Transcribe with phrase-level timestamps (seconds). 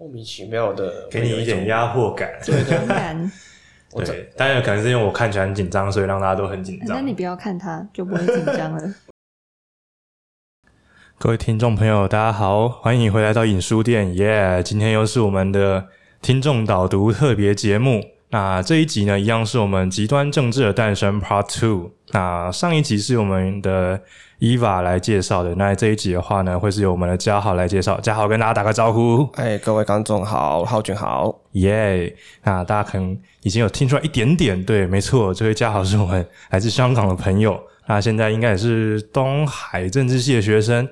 [0.00, 6.96] 莫名其妙的给你一点压迫感，对对 对，对，当然可能是因为我看起来很紧张，所以让大家都很紧张。
[6.96, 8.94] 那你不要看他，就不会紧张了。
[11.18, 14.62] 各位听众朋友，大家好，欢迎回来到影书店，耶、yeah！
[14.62, 15.88] 今天又是我们的
[16.22, 18.00] 听众导读特别节目。
[18.30, 21.90] 那这一集呢，一样是我们极端政治的诞生 Part Two。
[22.12, 24.00] 那上一集是我们的
[24.40, 27.98] Eva 来介绍的，那这一集的话呢，会是由我们的嘉豪来介绍。
[28.00, 29.28] 嘉豪跟大家打个招呼。
[29.34, 32.14] 哎，各位观众好，浩俊好，耶！
[32.44, 37.60] 那大家可能已经有听出来一点点，对，没错，这位嘉豪是我们来自香港的朋友。
[37.86, 40.88] 那现在应该也是东海政治系的学生，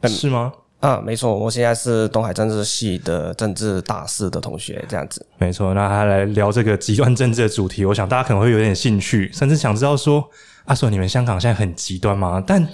[0.00, 0.52] 嗯、是吗？
[0.80, 5.24] 啊，没错，我现在是东海政治系的政治大四的同学，这样子。
[5.38, 10.28] 没错，那他来聊这个极端政治的主题，我想大家可能会有点兴趣，甚至想知道说，
[10.66, 12.42] 阿、啊、说你们香港现在很极端吗？
[12.46, 12.66] 但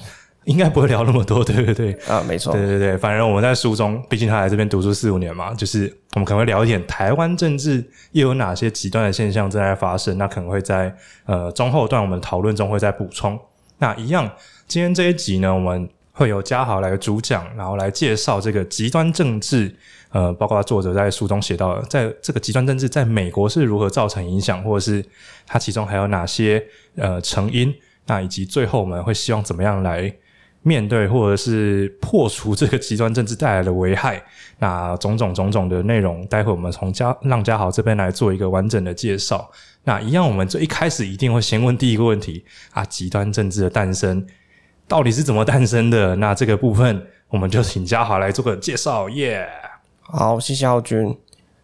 [0.44, 1.92] 应该不会聊那么多，对不对？
[2.08, 10.92] 啊，没错，对对对，反正我们在书中，毕竟他来这边读书四五年嘛，就是我们可能会聊一点台湾政治又有哪些极端的现象正在发生，那可能会在
[11.26, 13.38] 呃中后段我们讨论中会再补充。
[13.78, 14.28] 那一样，
[14.66, 19.72] 今天这一集呢，我们会由嘉豪来主讲，然后来介绍这个极端政治，
[20.10, 25.04] 呃，包括作者在书中写到的，在这个极端政治在美国是如何造成影响，或者是
[25.46, 26.64] 它其中还有哪些
[26.96, 27.72] 呃成因，
[28.06, 30.14] 那以及最后我们会希望怎么样来。
[30.64, 34.22] 面对或者是破除这个极端政治带来的危害，
[34.60, 39.50] 那种种种种的内容，待会我们从家让家豪这边来做一个完整的介绍。
[39.82, 44.24] 那一样，我们最一开始一定会先问第一个问题啊：极端政治的诞生
[44.86, 46.14] 到底是怎么诞生的？
[46.14, 49.08] 那这个部分，我们就请嘉豪来做个介绍。
[49.08, 49.48] 耶、
[50.02, 51.18] 好，谢谢浩君。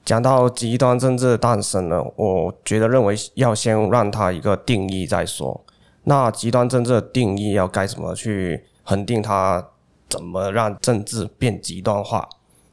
[0.05, 5.65] 讲到极端政治的诞生呢，我觉得认为要先让它一个定义再说。
[6.09, 8.65] 那极端政治的定义要该怎么去？
[8.83, 9.69] 恒定它
[10.09, 12.27] 怎么让政治变极端化？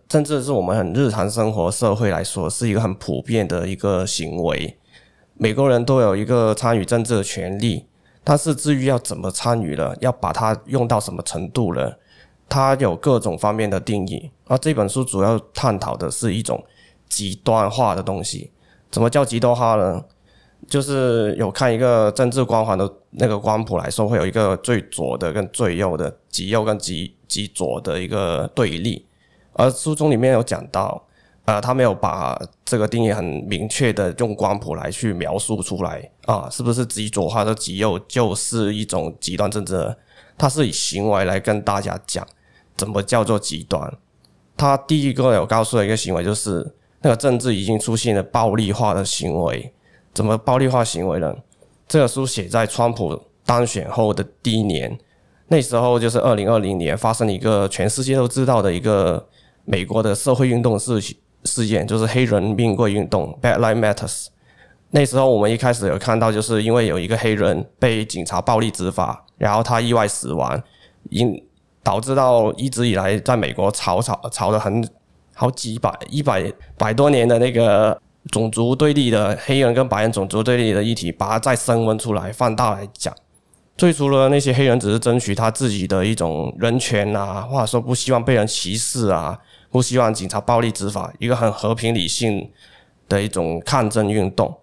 [0.08, 4.78] 政治是我们很日常生活社会来说是一个很普遍的一个行为，
[5.34, 7.86] 每个人都有一个参与政治的权利，
[8.24, 12.00] 但是至于要怎么参与了，要把它用到什么程度了，
[12.48, 14.32] 它有各种方面的定义。
[14.46, 16.64] 而这本书主要探讨的是一种
[17.10, 18.54] 极端化的东西。
[18.90, 20.06] 怎么叫极端化呢？
[20.68, 29.06] 就是有看一个政治光环的那个光谱来说，会有一个最左的跟最右的，极右跟极极左的一个对立。
[29.54, 31.02] 而书中里面有讲到，
[31.46, 39.96] 呃，他没有把这个定义很明确的用光谱来去描述出来啊，是不是极左或者极右就是一种极端政治？
[40.38, 42.28] 他是以行为来跟大家讲，
[42.76, 43.98] 怎么叫做极端。
[44.58, 49.72] 他第一个有告诉的一个行为就是，那个政治已经出现了暴力化的行为。
[50.16, 51.36] 怎么暴力化行为呢？
[51.90, 54.98] 这个书写在川普当选后的第一年，
[55.50, 59.28] 那时候就是二零二零年，发生了一个全世界都知道的一个
[59.66, 61.00] 美国的社会运动事
[61.44, 64.28] 事件，就是黑人命贵运动 （Black Lives Matter）。
[64.92, 70.64] 那时候我们一开始有看到，就是因为有一个黑人被警察暴力执法，然后他意外死亡，
[71.10, 71.44] 因
[71.84, 74.88] 导致到一直以来在美国吵吵吵了很
[75.34, 78.02] 好几百一百百多年的那个。
[78.32, 83.14] 种族对立的黑人跟白人种族对立的议题，把它再升温出来，放大来讲。
[83.78, 89.38] 最初的那些黑人只是争取他自己的一种人权啊，或者说不希望被人歧视啊，
[89.70, 92.50] 不希望警察暴力执法，一个很和平理性
[93.10, 94.56] 的一种抗争运动。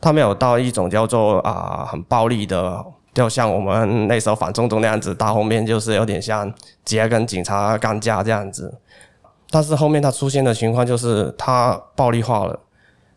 [0.00, 6.48] 他没有到一种叫做啊很暴力的，就像我们那时候反中东那样子，到后面就是有点像
[6.84, 8.72] 直接跟警察干架这样子。
[9.50, 12.58] 但是后面他出现的情况就是他暴力化了。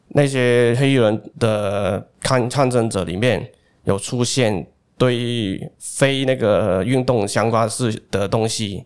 [0.10, 3.52] 那些黑衣人的抗抗争者里面
[3.84, 4.66] 有出现
[4.98, 8.86] 对非那个运动相关事的东西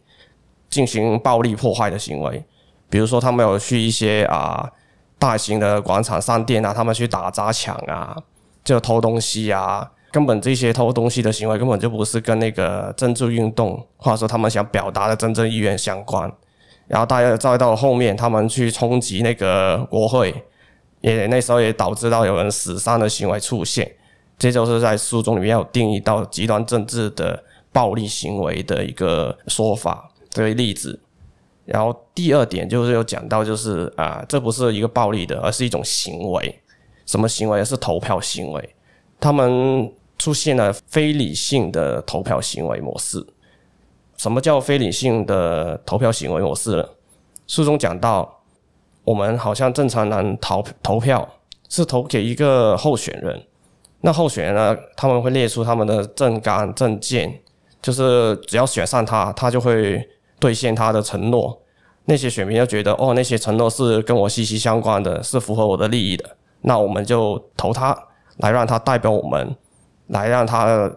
[0.69, 2.43] 进行暴力破坏的行为，
[2.89, 4.67] 比如说他们有去一些啊
[5.19, 8.17] 大型的广场商店啊，他们去打砸抢啊，
[8.63, 16.31] 就偷东西啊，根本这些偷东西的行为根本就不是跟那个政治运动或者说他们想表达的真正意愿相关。
[16.87, 20.33] 然后大家再到后面，他们去冲击那个国会。
[21.01, 23.89] 也那时候也导致到有人死伤的行为出现，
[24.37, 27.41] 这就是在书中里面有定义到极端政治的
[27.71, 30.99] 暴力行为的一个说法，这个例子。
[31.63, 36.59] 然后第二点就是有讲到，就是啊，这不是一个暴力的，而是一种行为。
[37.05, 37.63] 什么行为？
[37.63, 38.75] 是投票行为。
[39.19, 43.25] 他们出现了非理性的投票行为模式。
[44.17, 46.89] 什么叫非理性的投票行为模式呢？
[47.47, 48.38] 书中讲到。
[49.03, 51.27] 我们好像正常人投投票
[51.67, 53.43] 是投给一个候选人，
[54.01, 57.41] 那候选人呢，他们会列出他们的政纲政见，
[57.81, 60.07] 就是只要选上他，他就会
[60.39, 61.61] 兑现他的承诺。
[62.05, 66.27] 那些选民就觉得哦，那些承诺是跟我息息相关的，是符合我的利益的，
[66.61, 67.95] 那我们就投他，
[68.37, 69.55] 来让他代表我们，
[70.07, 70.91] 来让他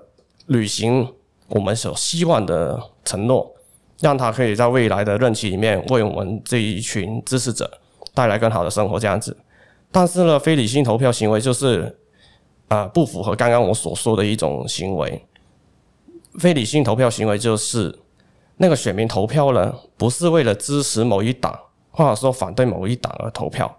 [0.46, 1.06] 履行
[1.48, 3.54] 我们所希望的承诺，
[4.00, 7.70] 让他可以在未来的任期里面为我们这一群支持者
[8.14, 9.36] 带来更好的生活，这样子。
[9.90, 11.98] 但是呢，非理性投票行为就是
[12.68, 15.24] 啊、呃，不符合刚刚我所说的一种行为。
[16.38, 17.98] 非理性投票行为就是。
[18.58, 21.58] 那个选民投票呢，不是为了支持某一党，
[21.90, 23.78] 或者说反对某一党而投票，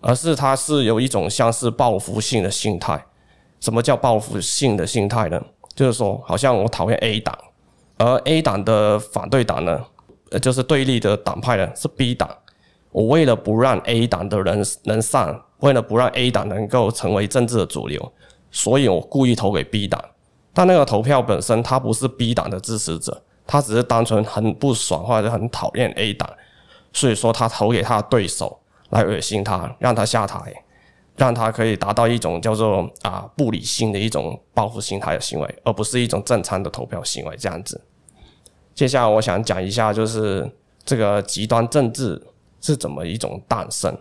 [0.00, 3.02] 而是他是有一种像是报复性的心态。
[3.60, 5.42] 什么叫报复性的心态呢？
[5.74, 7.36] 就是说，好像我讨厌 A 党，
[7.96, 9.84] 而 A 党的反对党呢，
[10.40, 12.28] 就是对立的党派呢是 B 党。
[12.92, 18.12] 我为了不让 A 党的人能上，为了不让 A 党能够成为政治的主流，
[18.50, 20.02] 所以我故意投给 B 党。
[20.52, 23.22] 但那个投票本身，他不是 B 党的支持者。
[23.46, 26.30] 他只是单纯很不爽或者很讨厌 A 党，
[26.92, 28.60] 所以说他投给他的对手
[28.90, 30.54] 来恶心他，让他下台，
[31.16, 37.80] 让他可以达到一种叫做啊不理性的一种报复心态的行为，而不是一种正常的投票行为这样子。
[38.72, 40.48] 接下来我想讲一下，就是
[40.84, 42.22] 这个极端政治
[42.60, 43.96] 是怎么一种诞生。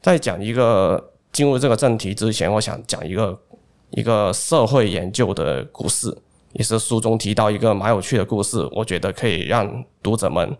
[0.00, 3.38] 在讲一个进入这个正题之前，我想讲一个
[3.90, 6.16] 一个社会研究的故事。
[6.54, 10.56] 也是书中提到一个蛮有趣的故事，我觉得可以让读者们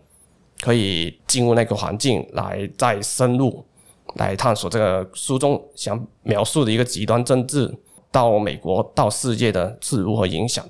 [0.61, 3.65] 可以进入那个环境来再深入
[4.13, 7.75] 来探索这个书中想描述的一个极端政治
[8.11, 10.63] 到美国到世界的是如何影响。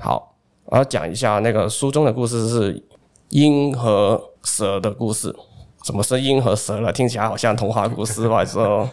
[0.00, 0.34] 好，
[0.64, 2.84] 我要讲一下那个书中的故事是
[3.28, 5.34] 鹰和蛇的故事。
[5.84, 6.92] 什么是鹰和蛇呢？
[6.92, 8.88] 听起来好像童话故事，或者说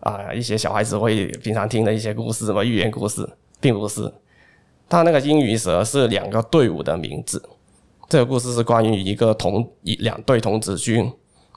[0.00, 3.28] 啊一些小孩子会平常听的一些故事，什么寓言故事，
[3.60, 4.12] 并不是。
[4.88, 7.42] 他那个鹰与蛇是两个队伍的名字。
[8.08, 11.10] 这个故事是关于一个童一两队童子军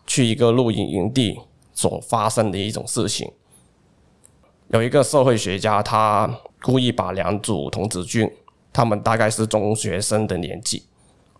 [0.07, 1.37] 去一个露营营地
[1.73, 3.29] 所发生的一种事情。
[4.69, 8.31] 有一个社会学家，他故意把两组童子军，
[8.71, 10.83] 他们大概是中学生的年纪，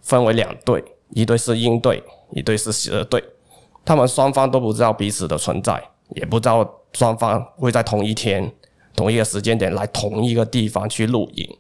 [0.02, 3.24] 分为两队，一队是鹰队，一队是蛇队。
[3.88, 8.52] 他们双方都不知道彼此的存在，也不知道双方会在同一天、
[8.94, 11.58] 同一个时间点来同一个地方去露营。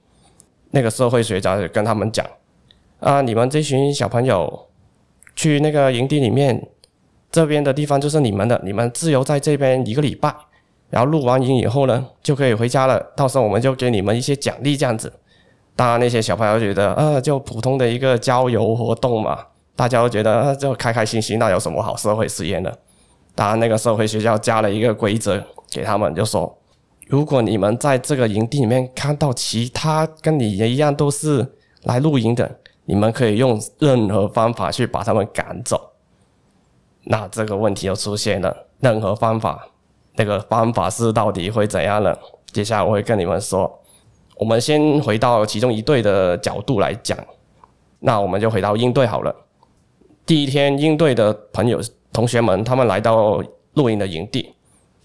[0.71, 2.25] 那个社会学家就跟他们讲
[2.99, 4.67] ：“啊，你们这群小朋友
[5.37, 6.67] 去那个营地里面，
[7.31, 10.35] 这边的地方就是你们的，你们自由在这边一个礼拜，
[10.89, 12.99] 然后露完营以后呢，就可以回家了。
[13.15, 15.13] 到时候我们就给你们一些奖励，这样子。
[15.77, 19.45] 当然，那些小朋友觉得，啊，就普通的一个郊游活动嘛，
[19.77, 22.77] 大家都觉得，就开开心心，那有什么好社会实验的？
[23.33, 26.53] 当然，那个社会学校加了一个规则给他们，就说。”
[27.07, 31.53] 如果你们在这个营地里面看到其他跟你一样都是
[31.83, 35.91] 来露营的，你们可以用任何方法去把他们赶走。
[37.05, 39.69] 那这个问题又出现了，任何方法，
[40.15, 42.13] 那个方法是到底会怎样呢？
[42.51, 43.79] 接下来我会跟你们说。
[44.35, 47.17] 我们先回到其中一队的角度来讲，
[47.99, 49.33] 那我们就回到应对好了。
[50.27, 51.81] 第一天，应对的朋友
[52.11, 53.41] 同学们他们来到
[53.75, 54.53] 露营的营地。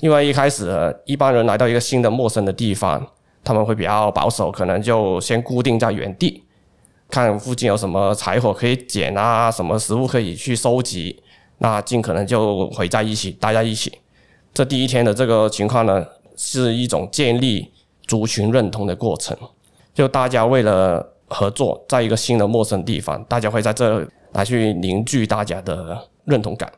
[0.01, 3.07] 因为一开始一般人来到一个新的陌生的地方，
[3.45, 6.43] 他们会比较保守，可能就先固定在原地，
[7.09, 11.23] 看附近有什么柴火可以捡啊，什么食物可以去收集，
[11.59, 13.93] 那尽可能就回在一起，待在一起。
[14.53, 16.05] 这第一天的这个情况呢，
[16.37, 17.70] 是一种建立
[18.08, 19.39] 族群认同的过程，
[19.94, 26.70] 就大家为了合作，在一个新的陌生地方，大家会在这来去凝聚大家的认同感。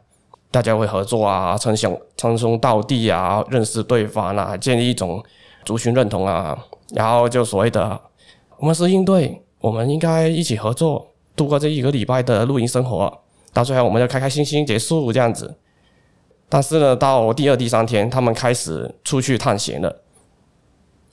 [0.50, 5.20] 大家会合作啊，称兄称兄道弟啊，认识对方啊，建立一种
[5.64, 6.56] 族群认同啊，
[6.90, 8.00] 然后就所谓的
[8.58, 13.12] 我们是应对，我们应该一起合作度过这一个礼拜的露营生活，
[13.52, 15.58] 到最后我们就开开心心结束这样子。
[16.48, 20.02] 但是呢，到第二、第三天，他们开始出去探险了，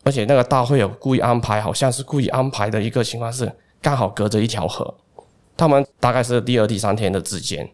[0.04, 4.94] 而且那个大会有故意安排，好像是故意安排的一个情况是，刚好隔着一条河，
[5.62, 7.70] 他们大概是第二、第三天的之间。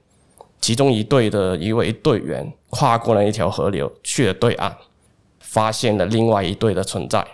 [0.60, 4.76] 其中一队的一位队员跨过了一条河流，去了对岸，
[5.40, 7.26] 发现了另外一队的存在。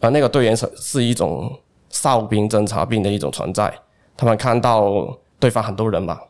[0.00, 1.58] 而那个队员是是一种
[1.88, 3.74] 哨兵侦察兵的一种存在。
[4.18, 6.20] 他们看到对方很多人嘛，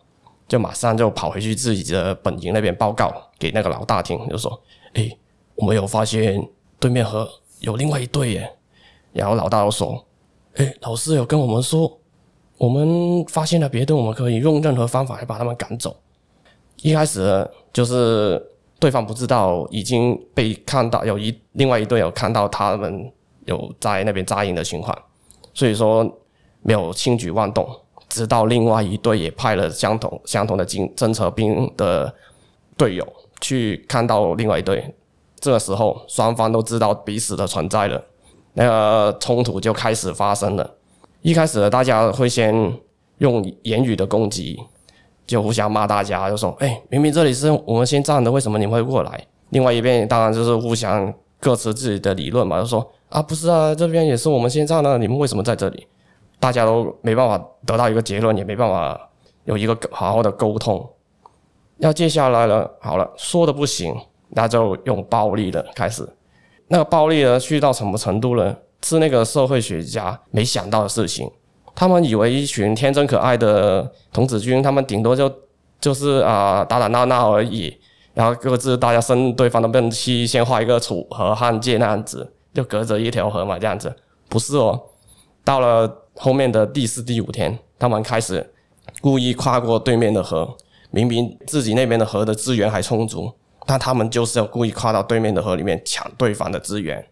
[0.47, 4.63] 就马上就跑回去自己的本营那边报告给那个老大听，就说
[4.95, 5.19] ：“诶，
[5.57, 6.41] 我们有发现
[6.79, 7.29] 对面河
[7.59, 8.53] 有另外一队耶。”
[9.13, 10.07] 然后老大又说
[10.55, 12.00] ：“诶，老师有跟我们说，
[12.61, 15.97] 我们发现了别的，我们可以用任何方法来把他们赶走。”
[16.83, 18.39] 一开始就是
[18.79, 23.11] 对方不知道已经被看到，有一另外一队有看到他们
[23.47, 24.95] 有在那边扎营的情况，
[25.55, 26.07] 所以说
[26.61, 27.67] 没有轻举妄动，
[28.11, 32.15] 直到另外一队也派了相同相同的警侦察兵的
[32.77, 33.07] 队友
[33.41, 34.95] 去看到另外一队，
[35.39, 38.05] 这个时候双方都知道彼此的存在了，
[38.53, 40.77] 那个冲突就开始发生了。
[41.23, 42.55] 一开始呢大家会先
[43.19, 44.59] 用言语的攻击，
[45.27, 55.87] 就互相骂大家，就说：“哎，明明这里是我们先站的，为什么你会过来？”另外一边当然就是互相各持自己的理论嘛，就说：“啊，不是啊，这边也是我们先站的，你们为什么在这里？”
[56.41, 58.99] 大家都没办法得到一个结论，也没办法
[59.45, 60.89] 有一个好好的沟通。
[61.77, 63.95] 要接下来了，好了，说的不行，
[64.31, 65.63] 那就用暴力了。
[65.75, 66.09] 开始，
[66.69, 68.57] 那个暴力呢，去到什么程度呢？
[68.83, 71.31] 是那个社会学家没想到的事情。
[71.75, 75.33] 他们以为一群天真可爱的童子军，他们顶多就
[75.81, 77.77] 就是啊、打打闹闹而已，
[78.15, 83.95] 然后各自大家生对方的闷气，先画一个楚河汉界那样子，就隔着一条河嘛，这样子。
[84.29, 84.81] 不是哦，
[85.45, 85.97] 到了。
[86.17, 88.53] 后面的第四、第五天，他们开始
[89.01, 90.55] 故意跨过对面的河，
[90.91, 93.33] 明明自己那边的河的资源还充足，
[93.65, 97.03] 但他们就是要故意跨到对面的河里面抢对方的资源。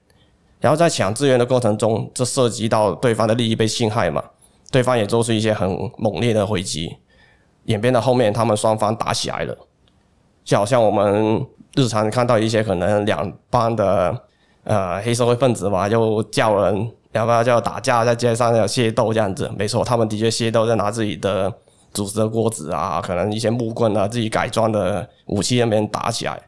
[0.61, 4.23] 然后在抢资源的过程中，这涉及到对方的利益被侵害嘛，
[4.71, 6.97] 对方也做出一些很猛烈的回击，
[7.65, 9.57] 演变到后面，他们双方打起来了，
[10.45, 14.21] 就好像我们日常看到一些可能两帮的
[14.65, 16.91] 呃黑社会分子嘛，就叫人。
[17.13, 19.51] 要不要就打架，在街上要械斗这样子？
[19.57, 21.51] 没错，他们的确械斗，在拿自己的
[21.95, 26.39] 组织的锅子啊，可能一些木棍啊，自己改装的武器那边打起来。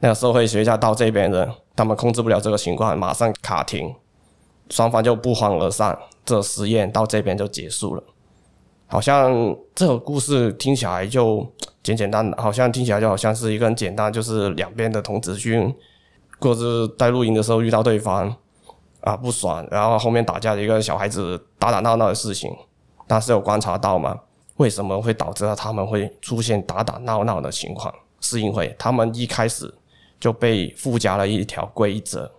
[0.00, 3.94] 那个社会学家到这边的，他们控制不了这个情况，马上卡停，
[4.70, 5.98] 双方就不欢而散。
[6.24, 8.02] 这实验到这边就结束了。
[8.86, 11.46] 好像这个故事听起来就
[11.82, 15.74] 简简单，好像听起来就好像是一个很简单，就是两边的童子军
[16.38, 18.34] 各自在露营的时候遇到对方。
[19.00, 22.50] 啊，不爽，然后后面打架的一个小孩子打打闹闹的事情，
[23.06, 24.18] 但是有观察到吗？
[24.56, 27.94] 为什么会导致他们会出现打打闹闹的情况？
[28.20, 29.72] 是因为他们一开始
[30.18, 32.30] 就被附加了一条规则：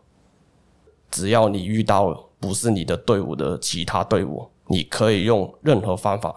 [1.10, 6.36] 只要你遇到不是你的队伍的其他队伍，你可以用任何方法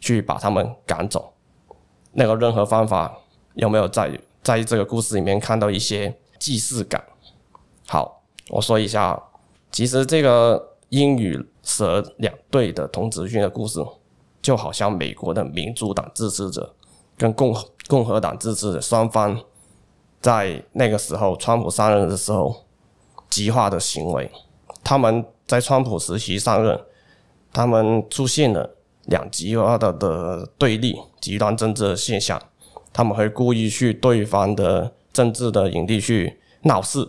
[0.00, 1.32] 去把他们赶走。
[2.12, 3.16] 那个任何方法
[3.54, 7.02] 有没有在在这个故事里面看到一些既视感？
[7.86, 9.20] 好，我说一下。
[9.72, 13.84] 其实这个鹰与蛇两队的童子军的故事，
[14.40, 16.72] 就好像美国的民主党支持者
[17.18, 17.52] 跟共
[17.88, 19.36] 共和党支持者双方
[20.24, 22.64] 在那个时候，川普上任的时候
[23.28, 24.30] 激化的行为。
[24.82, 26.80] 他们在川普时期上任，
[27.52, 32.40] 他们出现了两极化的的对立、极端政治的现象。
[32.90, 37.06] 他们会故意去对方的政治的营地去闹事。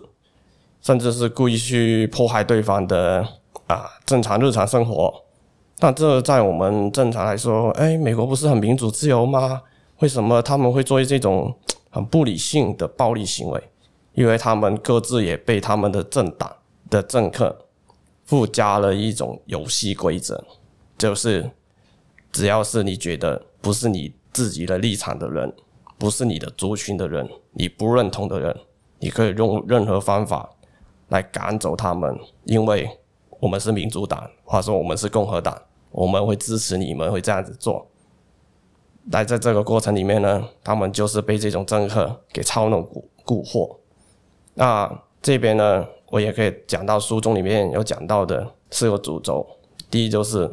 [0.81, 3.25] 甚至是故意去迫害对方的
[3.67, 5.11] 啊正常日常生活，
[5.79, 9.61] 但这在我们正常来说，哎，美国不是很民主自由吗？
[10.01, 11.55] 为什么他们会做这种
[11.95, 13.63] 很不理性的暴力行为？
[14.15, 16.53] 因为他们各自也被他们的政党
[16.89, 17.67] 的政客
[18.25, 20.43] 附加了一种游戏规则，
[20.97, 21.49] 就是
[22.33, 25.53] 只要是你觉得不是你自己的立场的人，
[25.97, 28.53] 不是你的族群的人，你不认同的人，
[28.99, 30.49] 你可以用任何方法。
[31.09, 32.89] 来赶走他们，因为
[33.39, 35.55] 我们是民主党，或者说我们是共和党，
[35.91, 37.87] 我们会支持你们会这样子做。
[39.11, 43.77] 来，在这个过程里面呢，他们就是被这种政客给操弄蛊蛊惑。
[44.53, 49.45] 那这边呢，我也可以讲到书中里面有讲到的四个主轴。
[49.89, 50.49] 第一就是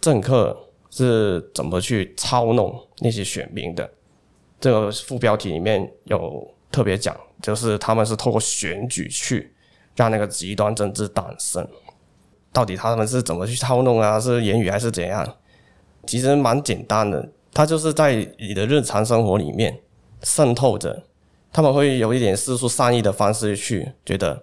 [0.00, 0.56] 政客
[0.90, 3.90] 是怎么去操弄那些选民的。
[4.60, 9.50] 这个副标题里面有特别讲，就是他们是透过选举去。
[9.96, 11.64] 让那个极端政治诞生，
[12.52, 14.18] 到底他们是怎么去操弄啊？
[14.18, 15.24] 是言语还是怎样？
[16.04, 19.78] 其实蛮简单的，他就是在你的日常生活里面
[20.22, 21.04] 渗透着。
[21.52, 24.42] 他们会有一点释出善意的方式去觉得，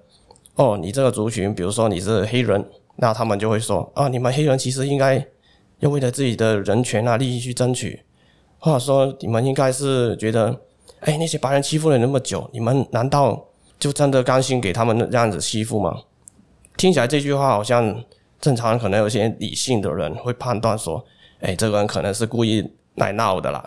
[0.55, 2.65] 哦，你这个族群，比如说你是黑人，
[2.95, 5.23] 那他们就会说，啊，你们黑人其实应该
[5.79, 8.01] 要为了自己的人权啊利益去争取，
[8.59, 10.57] 或者说你们应该是觉得，
[11.01, 13.47] 哎，那些白人欺负了那么久，你们难道？
[13.77, 16.03] 就真的甘心给他们这样子欺负吗？
[16.77, 18.03] 听起来这句话好像
[18.39, 21.03] 正常，可能有些理性的人会判断说，
[21.39, 22.63] 哎，这个人可能是故意
[22.95, 23.63] 来闹的啦。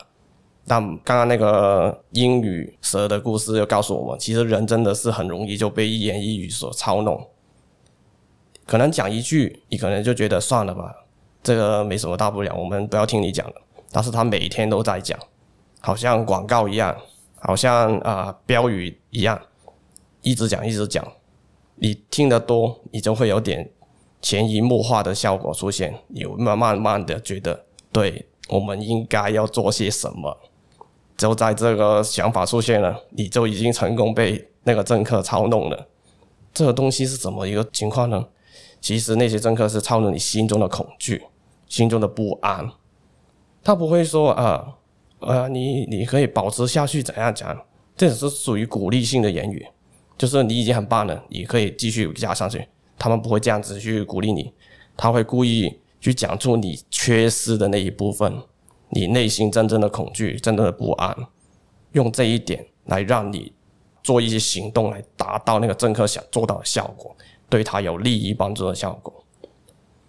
[0.66, 7.28] 但刚刚那个鹰与蛇的故事又告诉我们，其实人真的是很容易就被一言一语所操弄。
[8.66, 10.94] 可能讲一句，你可能就觉得算了吧，
[11.42, 13.54] 这个没什么大不了，我们不要听你讲了。
[13.92, 15.18] 但是他每天都在讲，
[15.80, 16.96] 好像广告一样，
[17.40, 19.38] 好像啊、标语一样。
[20.22, 21.06] 一直讲，一直讲，
[21.74, 23.70] 你听得多，你就会有点
[24.22, 30.36] 潜移默化的效果出现，你慢慢慢的觉得对，我们应该要做些什么。
[31.16, 35.88] 就在这个想法出现了，你就已经成功被那个政客操弄了。
[36.52, 38.26] 这个东西是怎么一个情况呢？
[38.80, 41.22] 其实那些政客是操弄你心中的恐惧、
[41.68, 42.70] 心中的不安。
[43.62, 44.74] 他不会说啊，
[45.20, 47.58] 呃，你你可以保持下去，怎样讲？
[47.96, 49.64] 这只是属于鼓励性的言语，
[50.18, 52.66] 就是你已经很棒了，你可以继续加上去。
[52.98, 54.52] 他们不会这样子去鼓励你，
[54.96, 58.42] 他会故意去讲出你缺失的那一部分，
[58.90, 61.16] 你内心真正的恐惧、真正的不安，
[61.92, 63.50] 用这一点来让你
[64.02, 67.16] 做一些行动，来达到那个政客想做到的效果，
[67.48, 69.24] 对他有利益帮助的效果。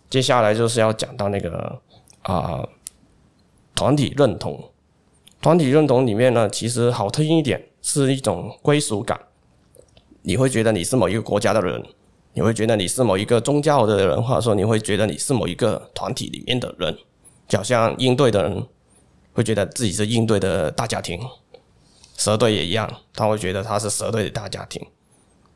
[0.10, 1.82] 接下来就是要讲到那个
[2.24, 2.68] 啊。
[3.74, 4.72] 团体认同，
[5.42, 9.20] 团体认同里面呢，其实好听一点是一种归属感。
[10.22, 11.86] 你会觉得你是某一个国家的人，
[12.36, 16.96] 你会觉得你是某一个宗教的人，或者说你会觉得你是某一个团体里面的人。
[17.48, 18.68] 就好像鹰队的人
[19.32, 21.18] 会觉得自己是鹰队的大家庭，
[22.18, 24.86] 蛇队也一样，他会觉得他是蛇队的大家庭。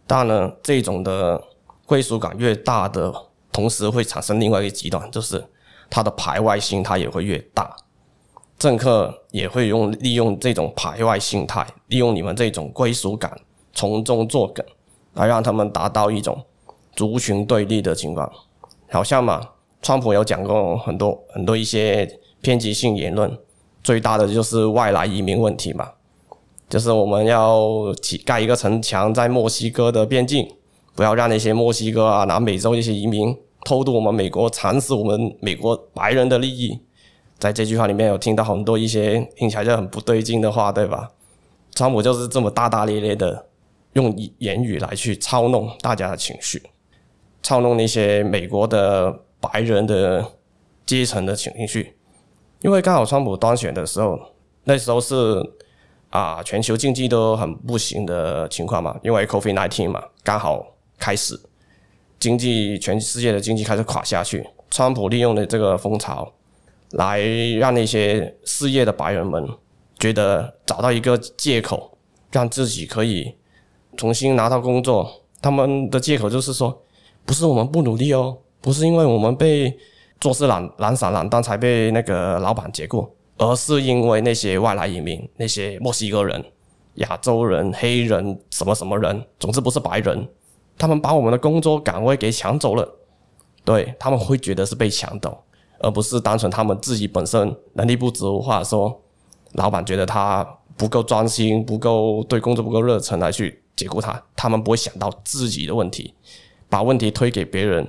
[0.08, 1.44] 当然呢，这种的
[1.86, 3.14] 归属感越大的
[3.52, 5.44] 同时，会产生另外一个极端，就是
[5.90, 7.76] 他的排外心态也会越大。
[8.58, 13.36] 政客也会用利用这种排外心态，利用你们这种归属感，
[13.74, 14.66] 从中作梗，
[15.16, 16.46] 来让他们达到一种
[17.00, 18.30] 族群对立的情况。
[18.92, 19.42] 好像嘛，
[19.82, 23.32] 川普有讲过很多很多一些偏激性言论，
[23.82, 25.90] 最大的就是外来移民问题嘛，
[26.68, 30.46] 就是我们要起盖一个城墙在墨西哥的边境，
[30.94, 36.78] 不要让那些墨西哥啊、南美洲一些移民偷渡我们美国，蚕食我们美国白人的利益。
[37.38, 41.10] 在这句话里面有听到很多一些听起来就很不对劲的话，对吧？
[41.74, 43.46] 川普就是这么大大咧咧的
[43.94, 46.62] 用言语来去操弄大家的情绪，
[47.42, 50.34] 操弄那些美国的白人的
[50.86, 51.96] 阶层的情绪。
[52.62, 54.20] 因为刚好川普当选的时候，
[54.64, 55.42] 那时候是
[56.10, 60.66] 啊全球经济都很不行的情况嘛，因为 COVID-19 嘛，刚好
[60.98, 61.40] 开始
[62.20, 66.34] 经济全世界的经济开始垮下去，川普利用了这个风潮。
[66.94, 67.22] 来
[67.60, 69.48] 让那些失业的白人们
[70.00, 71.96] 觉得找到一个借口，
[72.32, 73.36] 让自己可以
[73.96, 75.22] 重新拿到工作。
[75.40, 76.82] 他们的借口就是说，
[77.30, 79.78] 不是我们不努力哦，不是因为我们被
[80.20, 86.44] 做事懒懒散懒蛋才被那个老板解雇，而是因为那些外来移民、那些墨西哥人、
[86.96, 90.28] 亚洲人、黑人什么什么人，总之不是白人，
[90.76, 92.98] 他们把我们的工作岗位给抢走了。
[93.64, 95.44] 对，他们会觉得是被抢走。
[95.82, 99.00] 而不是单纯他们自己本身能力不足，或者说
[99.52, 100.44] 老板觉得他
[100.76, 106.16] 不够专心、不够对工作不够热忱来去解雇他，他们不会想到自己的问题，
[106.70, 107.88] 把问题推给别人。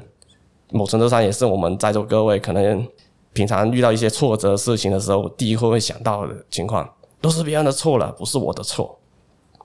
[0.72, 2.86] 某程度上也是我们在座各位可能
[3.32, 6.88] 平常遇到一些挫折事情的时候，第一会会想到的情况，
[7.20, 8.98] 都是别人的错了，不是我的错。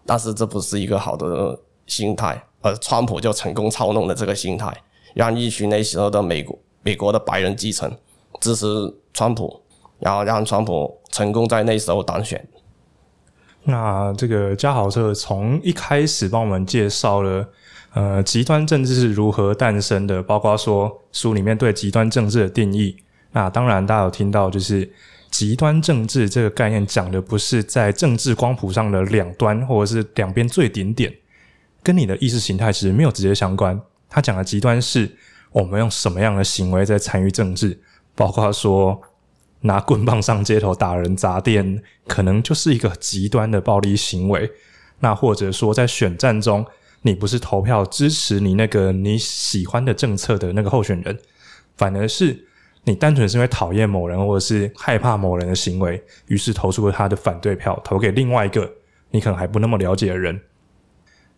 [0.06, 4.72] 但是这不是一个好的心态，而川普就成功操弄了这个心态，
[5.14, 7.92] 让一群那时候的美国美国的白人基层。
[8.42, 8.66] 支持
[9.14, 9.62] 川普，
[9.98, 12.46] 然后让川普成功在那时候当选。
[13.64, 17.48] 那这个嘉豪特从一开始帮我们介绍了，
[17.96, 22.98] 呃，极端政治是如何诞生的，包括说书里面对极端政治的定义。
[23.32, 24.92] 那当然，大家有听到，就是
[25.32, 31.14] 极端政治这个概念讲的不是在政治光谱上的两端，或者是两边最顶点，
[31.82, 33.80] 跟你的意识形态其实没有直接相关。
[34.10, 35.10] 他讲的极端是
[35.54, 37.80] 我们用什么样的行为在参与政治。
[38.14, 39.02] 包括说
[39.62, 44.52] 拿棍棒上街头打人砸店，可能就是一个极端的暴力行为。
[45.00, 46.66] 那或者说在选战中，
[47.06, 51.18] 你不是投票支持你那个你喜欢的政策的那个候选人，
[51.78, 52.48] 反而是
[52.84, 58.70] 你单纯是因为讨厌某人或者是害怕某人的行为，于是投出了他的反对票，投给另外一个
[59.12, 60.42] 你可能还不那么了解的人。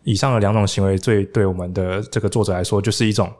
[0.04, 3.30] 以上的两种行为，最对我们的这个作者来说，就是一种。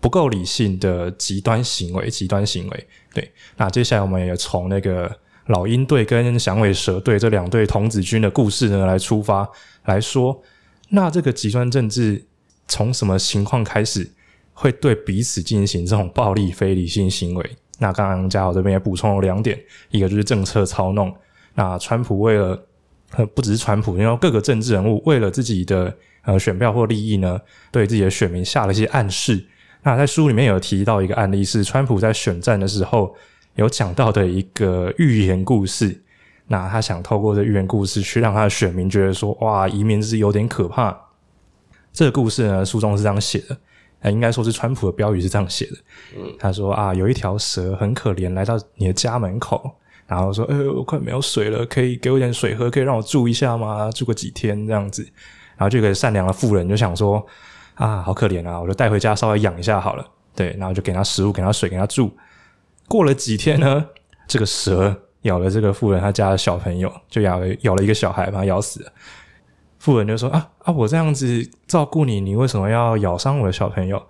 [0.00, 2.86] 不够理性的极端行为，极端行为。
[3.12, 5.10] 对，那接下来我们也从那个
[5.46, 9.44] 老鹰队跟响尾蛇队这两队童子军的故事呢来出发
[9.86, 10.40] 来说，
[10.90, 12.24] 那这个极端政治
[12.66, 14.10] 从什么情况开始
[14.52, 17.56] 会对彼此进行这种暴力非理性行为？
[17.78, 19.58] 那刚刚嘉豪这边也补充了两点，
[19.90, 21.14] 一个就是政策操弄。
[21.54, 22.66] 那川普为了
[23.12, 29.46] 呃不只是川普，因为各个政治人物为了自己的呃选票或利益呢，对自己的选民下了一些暗示。
[29.82, 33.14] 那在书里面有提到一个案例，是川普在选战的时候
[33.54, 36.02] 有讲到的一个寓言故事。
[36.48, 40.98] 那他想透过这寓言故事去让他的选民觉得说：“哇，移民是有点可怕。”
[41.92, 43.56] 这个故事呢，书中是这样写的：
[44.00, 45.76] 哎，应该说是川普的标语是这样写的。
[46.16, 49.70] 嗯，他说啊，有一条蛇很可怜，来到你的家门口，
[50.06, 53.90] 然后说，呃、欸，我快没有水了，可以给我一点水喝，可以让我住一下吗？
[53.90, 55.02] 住个几天这样子。
[55.56, 57.24] 然后这个善良的妇人就想说，
[57.74, 60.06] 啊，好可怜啊，我就带回家稍微养一下好了。
[60.34, 62.10] 对，然后就给他食物，给他水，给他住。
[62.86, 63.84] 过了几天呢，
[64.28, 68.92] 这个蛇咬了这个富人他家的小朋友，就咬了咬了一个小孩，把他咬死了。
[69.78, 74.02] 富人就说：“啊啊，我这样子照顾你，你为什么要咬伤我的小朋友？”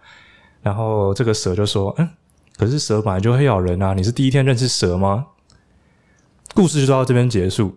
[0.63, 2.09] 然后这个蛇就说：“嗯，
[2.57, 5.27] 可是蛇本来就会咬人啊，你是第一天认识蛇吗？”
[6.55, 7.77] 故事就到这边结束。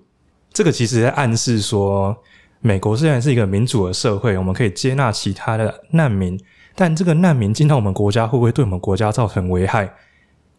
[0.53, 2.15] 这个其实在暗示说，
[2.61, 6.39] 美国虽然是一个民主的社会，我们可以接纳其他的难民，
[6.75, 9.93] 但这个难民进到我们国家会不会对我们国家造成危害？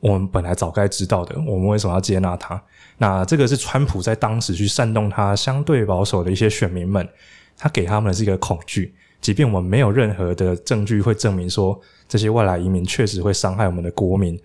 [0.03, 2.61] 我们本来早该知道的，我们为什么要接纳他？
[2.99, 7.09] 那这个是川普在当时去煽动他相对保守的一些选民们，
[7.57, 8.93] 他给他们的是一个恐惧。
[9.21, 14.37] 即便我们没有任何的证据会证明说这些外来移民确实会伤害我们的国民，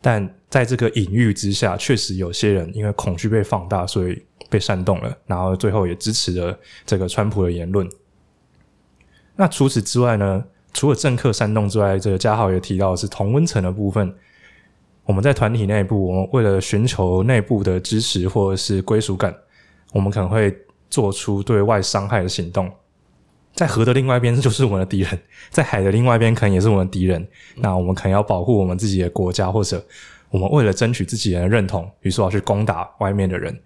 [0.00, 7.90] 但在这个隐喻之下，确实有些人因为恐惧被放大，所以被煽动了，然后最后也支持了这个川普的言论。
[9.34, 10.44] 那除此之外呢？
[10.72, 14.14] 除了政客煽动之外，这个嘉豪也提到的是同温层的部分。
[15.04, 19.34] 我们在团体内部，我们为了寻求内部的支持或者是归属感，
[19.92, 20.56] 我们可能会
[20.88, 22.70] 做出对外伤害的行动。
[23.52, 25.18] 在河的另外一边就是我们的敌人，
[25.50, 27.26] 在海的另外一边可能也是我们的敌人。
[27.56, 29.84] 那我们可能要保护我们自己的国家，或者
[30.30, 33.60] 我们为了争取自己人的认同，于是要去攻打外面的人。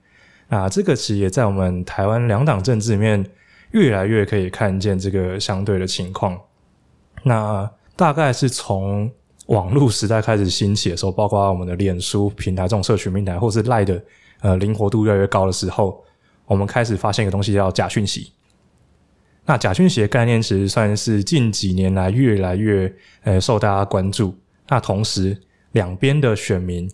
[0.49, 3.25] 那这个其实也在我们台湾两党政治里面
[3.72, 6.40] 越来越可以看见这个相对的情况。
[7.25, 9.12] 那大概是从。
[9.46, 14.02] 网络时代开始兴起的时候，包括我们的脸书平台这种社群平台，或是赖的
[14.40, 16.02] 呃灵活度越来越高的时候，
[16.46, 18.32] 我们开始发现一个东西叫假讯息。
[19.44, 24.35] 那假讯息的概念其实算是近几年来越来越呃受大家关注。
[24.68, 25.40] 那同时，
[25.72, 26.90] 两边的选民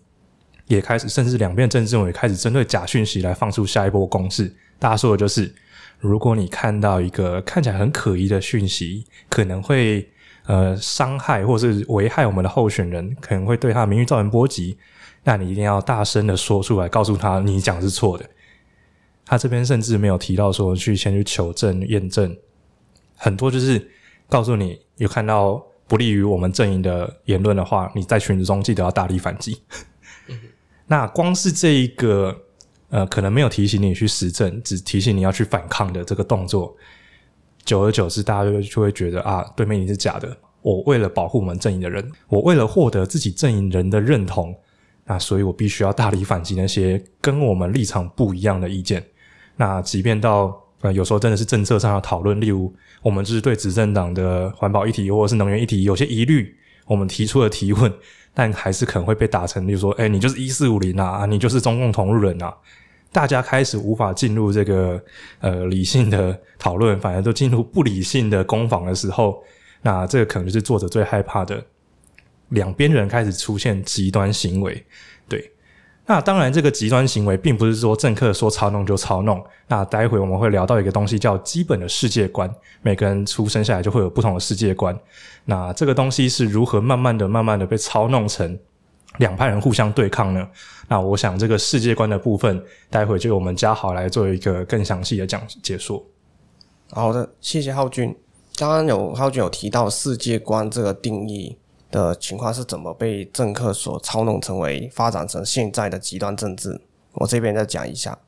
[0.66, 4.54] 也开始，甚至两边政治人物也开始针对假讯息来放出下一波攻势。
[4.78, 5.50] 大家说的就是，
[5.98, 10.06] 如果你看到一个看起来很可疑的讯息，可能会。
[10.46, 14.76] 呃，伤害或是危害我们的候选人，可能会对他的名誉造成波及。
[15.24, 18.28] 那你一定要大声的说出来，告诉他你讲是错的。
[19.24, 22.36] 他这边甚至没有提到说去先去求证验证，
[23.16, 23.90] 很多就是
[24.28, 29.62] 告诉你有看到不利于我们阵营的言论的话，你在群组中记得要大力反击。
[30.88, 32.36] 那光是这一个
[32.90, 36.76] 呃，可能没有提醒你去实证，只提醒你要去反抗的这个动作。
[37.64, 40.36] 久而久之，大家就就会觉得啊，对面你是假的。
[40.62, 44.54] 我为了保护我们阵营的人，我为了获得自己阵营人的认同，
[45.06, 49.04] 那所以我必须要大力反击那些跟我们立场不一样的意见。
[49.56, 52.72] 那即便到呃有时候真的是政策上的讨论，例如
[53.02, 56.54] 我们就是对执政党的环保议题或者是能源议题有些疑虑，
[56.86, 57.92] 我们提出了提问，
[58.32, 62.54] 但还是可能会被打成，例如说，哎，你就是一四五零啊，你就是中共同路人啊。
[63.12, 65.00] 大家开始无法进入这个
[65.40, 69.44] 呃理性的讨论，反而都进入不理性的攻防的时候，
[69.82, 71.62] 那这个可能就是作者最害怕的。
[72.48, 74.84] 两边人开始出现极端行为，
[75.28, 75.50] 对。
[76.04, 79.42] 那当然，这个极端行为并不是说政客说操弄就操弄。
[79.68, 84.98] 那待会我们会聊到一个东西叫基本的世界观，每个人出生下来就会有不同的世界观。
[85.44, 88.58] 那这个东西是如何慢慢的、慢慢的被操弄成？
[89.18, 90.48] 两派人互相对抗呢？
[90.88, 96.02] 那我想这个世界观的部分，待会就由我们嘉豪来做一个更详细的讲解说。
[96.90, 98.14] 好的，谢谢浩君。
[98.56, 101.56] 刚刚有浩君有提到世界观这个定义
[101.90, 106.80] 的情况是怎么被政客所操弄，成为发展成现在的极端政治。
[107.14, 108.18] 我这边再讲一下，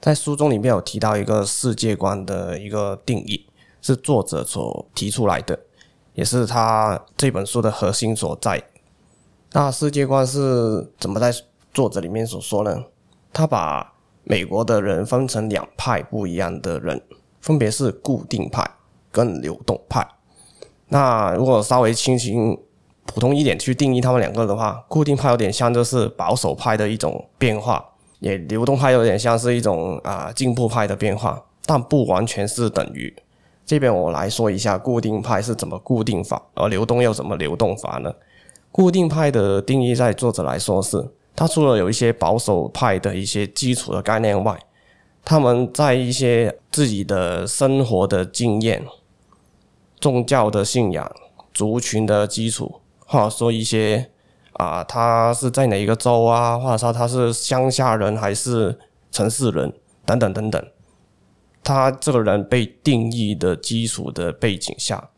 [0.00, 3.46] 在书中里面有提到一个世界观的一个定义，
[3.80, 5.58] 是作者所提出来的，
[6.14, 8.60] 也是他这本书的核心所在。
[9.52, 11.32] 那世界观是怎么在
[11.74, 12.84] 作者里面所说呢？
[13.32, 17.02] 他把美国的人分成两派不一样的人，
[17.40, 18.64] 分别是固定派
[19.10, 20.06] 跟流动派。
[20.88, 22.56] 那如果稍微轻轻
[23.06, 27.84] 普通一点去定义他们两个的话，固定派有点像就是保守派的一种变化，
[28.20, 33.12] 也流动派有点像是一种啊进步派的变化，但不完全是等于。
[33.66, 38.12] 这边我来说一下固定派是怎么固定法，而流动又怎么流动法呢？
[38.72, 44.58] 固定派的定义，在作者来说是，他除了有一些保守派的一些基础的概念外，
[45.24, 48.86] 他们在一些自己的生活的经验、
[50.00, 51.10] 宗教的信仰、
[51.52, 54.10] 族群的基础，或者说一些
[54.52, 58.78] 啊，他是在哪一个州啊，或者说他是乡下人还是
[59.10, 59.72] 城市人
[60.06, 60.64] 等等等等，
[61.64, 65.10] 他这个人被定义的基础的背景下。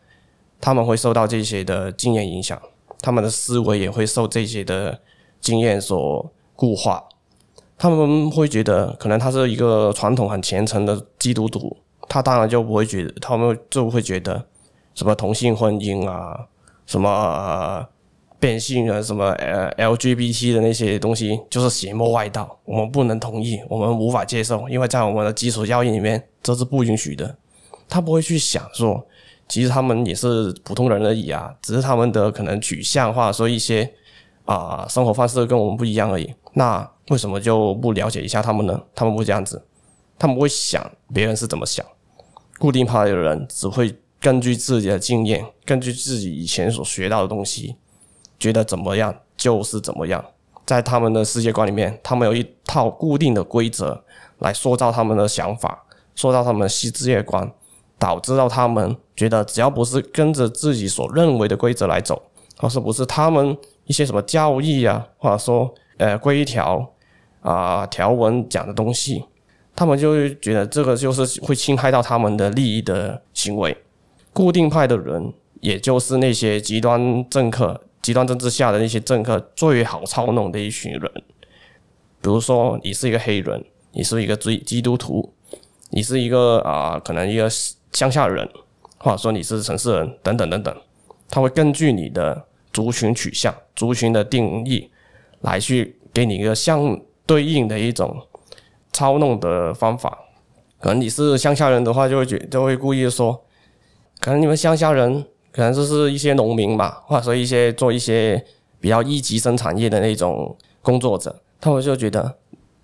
[0.60, 2.60] 他们会受到这些的经验影响，
[3.02, 4.98] 他们的思维也会受这些的
[5.40, 7.04] 经验所固化。
[7.76, 11.76] 他们会觉得，可能他是一个传统很虔诚的基督徒，
[12.08, 14.46] 他当然就不会觉得，他们就会觉得
[14.94, 16.46] 什么同性婚姻啊，
[16.86, 17.84] 什么、呃、
[18.38, 27.36] 变性啊，什么呃 LGBT 的那些东西，就是邪魔外道，我们不能同意，我们无法接受，因为在我们的基础教义里面，这是不允许的。
[27.88, 29.04] 他不会去想说，
[29.48, 33.92] 其实他们也是普通人而已啊，只是他们的可能取向或者说一些
[34.44, 36.34] 啊、生活方式跟我们不一样而已。
[36.54, 38.80] 那为什么就不了解一下他们呢？
[38.94, 39.64] 他们不这样子，
[40.18, 41.84] 他们不会想别人是怎么想。
[42.58, 47.76] 固定派的人只会根据自己的经验，根据自己以前所学到的东西，
[48.38, 50.24] 觉得怎么样就是怎么样。
[50.64, 54.04] 在他们的世界观里面，他们有一套固定的规则
[54.38, 57.52] 来塑造他们的想法，塑造他们的世界观。
[58.02, 62.20] 导致到他们觉得，只要不是跟着自己所认为的规则来走，
[62.56, 66.84] 或是不是他们一些什么教义啊，或者说呃规条
[67.42, 69.24] 啊条文讲的东西，
[69.76, 73.76] 他们就觉得这个就是会侵害到他们的利益的行为。
[74.32, 81.12] 固定派的人，也就是那些极端政客、极端政治下的那些政客最好操弄的一群人。
[82.20, 85.32] 比如说，你是一个黑人，你是一个基基督徒，
[85.90, 87.48] 你是一个啊、可能一个。
[87.92, 88.48] 乡下人，
[88.98, 90.76] 或者说你是城市人，等等等等，
[91.28, 94.90] 他会根据你的族群取向、族群的定义，
[95.40, 98.16] 来去给你一个相对应的一种
[98.92, 100.18] 操弄的方法。
[100.80, 103.44] 可能你是乡下人的话，就会觉就会故意说，
[104.20, 108.42] 可能你们乡下人可能就是一些农民嘛，或者说一些做一些
[108.80, 112.36] 比较一级生产业的那种工作者，他们就觉得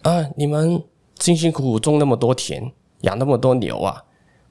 [0.02, 0.80] 啊，你们
[1.18, 4.04] 辛辛苦苦种那么多田，养那么多牛啊。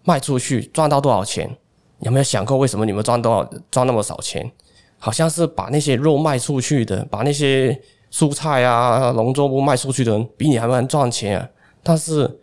[0.07, 1.53] 卖出去赚到多少钱？
[1.99, 4.49] 有没有想过为什么你们赚多少赚那么少钱？
[4.97, 7.77] 好像是把那些肉卖出去的，把那些
[8.09, 11.49] 蔬菜啊、农作物卖出去的人比你还能赚钱啊！
[11.83, 12.39] 但是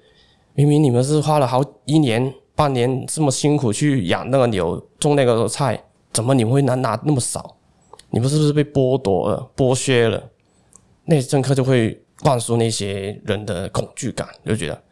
[0.52, 7.56] 明明你们是花了好一年、半年这么辛苦去养那个牛、种那个菜，怎么你们会拿拿那么少？
[8.10, 10.22] 你们是不是被剥夺了、剥削了？
[11.06, 14.83] 那些政客就会灌输那些人的恐惧感，就觉得。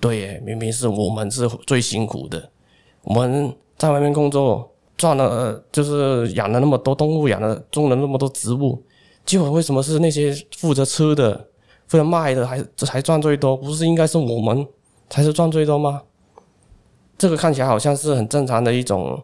[0.00, 2.50] 对，明明是我们是最辛苦的，
[3.02, 8.80] 我们在外面工作赚了，就是养了那么多动物，养了种了那么多植物，
[9.26, 11.48] 结果为什么是那些负责吃的、
[11.88, 13.56] 负责卖的还才赚最多？
[13.56, 14.64] 不是应该是我们
[15.10, 16.02] 才是赚最多吗？
[17.16, 19.20] 这个看起来好像是很正常的一种，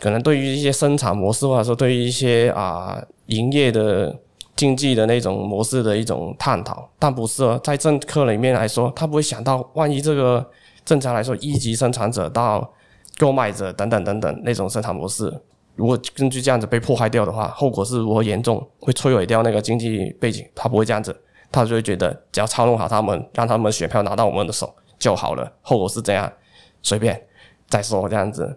[0.00, 4.14] 可能对于一些生产模式，或者说对于一些啊营业的。
[4.56, 10.48] 经济的那种模式的一种探讨，但不是哦，在政客里面来说，他不会想到，万一这个
[10.84, 12.72] 正常来说，一级生产者到
[13.18, 15.32] 购买者等等等等那种生产模式，
[15.74, 20.46] 如果根据这样子被破坏掉的话，后果是如何严重，会摧毁掉那个经济背景。
[20.54, 21.14] 他不会这样子，
[21.50, 25.52] 他就会觉得只要操弄好他们，让他们选票拿到我们的手就好了。
[25.62, 26.32] 后果是这样，
[26.80, 27.20] 随便
[27.68, 28.56] 再说这样子。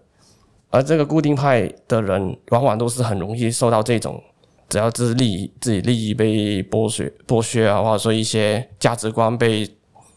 [0.69, 4.21] 而这个固定派的人，往往都是很容易受到这种。
[4.69, 9.69] 只要是利益，自己利益被剥削、剥削啊，或者说一些价值观被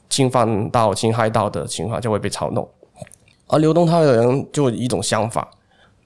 [0.09, 2.69] 侵犯到、侵害到的情况，就会被嘲弄。
[3.47, 5.49] 而流动派的人就一种想法，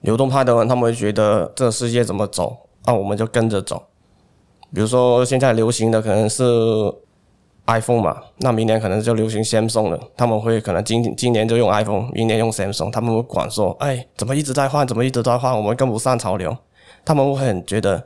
[0.01, 2.55] 流动派的人他们会觉得这个世界怎么走，
[2.85, 3.81] 那我们就跟着走。
[4.73, 6.43] 比如说现在流行的可能是
[7.65, 9.99] iPhone 嘛，那明年可能就流行 Samsung 了。
[10.15, 16.55] 他们会可能今今年就用 iPhone，明年用 Samsung，他们会管说，哎，怎么一直在换，怎么一直在换，我们跟不上潮流。
[17.03, 18.03] 他们会很觉得。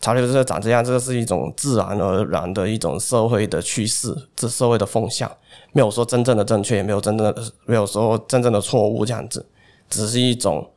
[0.00, 5.30] 潮流就是长这样，这个是一种自然而然的一种社会的趋势，这社会的风向，
[5.72, 9.44] 没有说真正的正确，也没有真正的没有说真正的错误，这样子，
[9.88, 10.70] 只是一种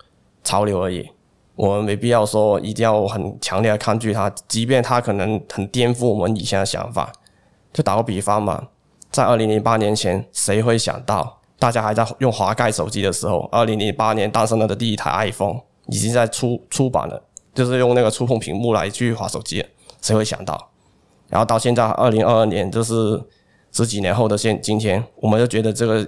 [0.43, 1.07] 潮流而已。
[1.55, 7.11] 我们没必要说一定要很强烈的抗拒它，即便它可能很颠覆我们以前的想法。
[7.71, 8.69] 就打个比方嘛，
[9.11, 17.21] 在二零零八年前，谁会想到大家还在用滑盖手机的时候，二零零八年诞生了的第一台 iPhone 已经在出出版了。
[17.53, 19.65] 就是用那个触碰屏幕来去滑手机，
[20.01, 20.69] 谁会想到？
[21.27, 23.21] 然后到现在二零二二年，就是
[23.71, 26.03] 十几年后的现今天，我们就觉得这个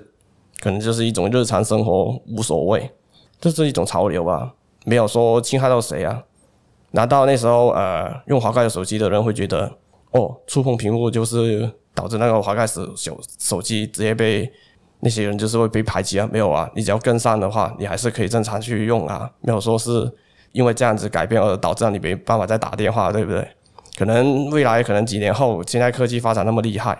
[0.59, 2.89] 可能就是一种日常生活，无所谓，
[3.39, 4.53] 这是一种潮流吧，
[4.85, 6.23] 没有说侵害到谁啊？
[6.91, 9.71] 难道那时候呃用滑盖的手机的人会觉得，
[10.11, 14.51] 哦，触碰屏幕就是导致那个滑盖手手手机直接被
[15.01, 16.27] 那些人就是会被排挤啊？
[16.31, 20.11] 没有啊，你只要跟上的话，你还是可以正常去用啊，没有说是。
[20.51, 23.47] 因为这样子改变而导致让你没办法再打电话，对不对？
[23.97, 26.97] 可能未来可能几年后，现在科技发展那么厉害，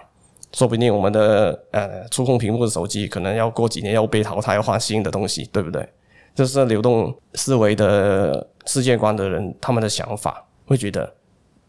[0.53, 5.87] 说不定我们的呃触控屏幕的手机可能要过几年要被淘汰，要换新的东西，对不对？
[6.35, 11.11] 这是流动思维的世界观的人，他们的想法会觉得，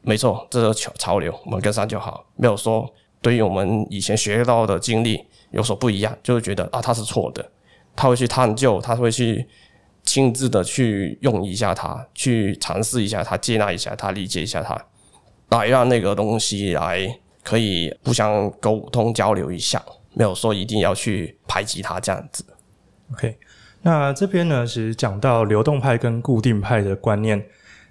[0.02, 2.88] 没错，这是潮潮流，我们跟上就好，没有说
[3.20, 7.44] 对于我们以前学到的经历有所不一样，就会觉得啊，他是错的，
[7.96, 9.46] 他会去探究，他会去
[10.04, 14.76] 亲自的去用一下它，去尝试一下它，接纳一下它，理解一下它，
[15.48, 19.82] 来让那个东西来可以互相沟通交流一下，
[20.14, 22.44] 没有说一定要去排挤它这样子。
[23.12, 23.38] OK。
[23.84, 27.44] 那这边呢，其实讲到流动派跟固定派的观念，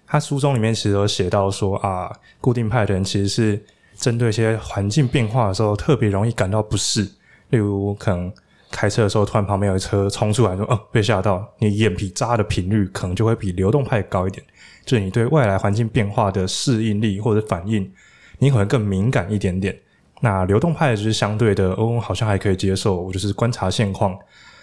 [0.08, 3.66] 他书中里面其实有写到说啊，固定派的人其实是
[3.98, 7.04] 针对一些环境变化的时候特别容易感到不适，
[7.50, 8.32] 例如可能
[8.72, 14.44] 开车的时候突然旁边有一车冲出来说，哦，被吓到，你眼皮眨的频率可能就会比流动派高一点，
[14.86, 17.92] 就是你对外来环境变化的适应力或者反应，
[18.40, 19.78] 你可能更敏感一点点。
[20.22, 24.18] 那流动派就是相对的，哦，好像还可以接受，我就是观察现况，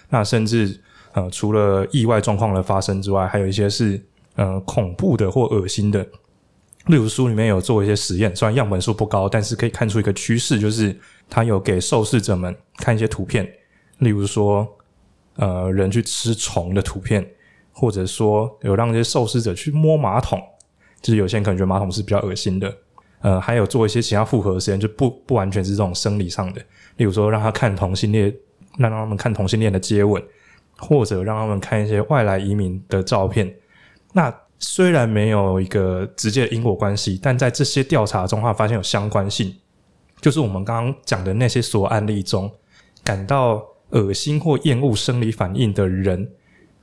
[0.09, 0.81] 那甚至。
[1.13, 3.99] 呃，除了意外状况的发生之外，还有一些是
[4.35, 6.05] 呃恐怖的或恶心的。
[6.85, 10.95] 例如书里面有做一些实验，虽然样本数不高，但是可以看出一个趋势，就是
[11.27, 13.51] 他有给受试者们看一些图片，
[13.99, 14.67] 例如说
[15.35, 17.25] 呃人去吃虫的图片，
[17.71, 20.41] 或者说有让这些受试者去摸马桶，
[21.01, 22.75] 就是有些人可能觉得马桶是比较恶心的。
[23.21, 26.61] 呃，还有做一些其他复合实验，就不不完全是这种生理上的，
[26.97, 28.33] 例如说让他看同性恋，
[28.77, 30.21] 让让他们看同性恋的接吻。
[30.81, 33.53] 或者让他们看一些外来移民的照片，
[34.13, 39.53] 那虽然没有一个直接的因果关系，但在这些调查中，他发现有相关性，
[40.21, 42.49] 就是我们刚刚讲的那些所有案例中，
[43.03, 46.29] 感到恶心或厌恶生理反应的人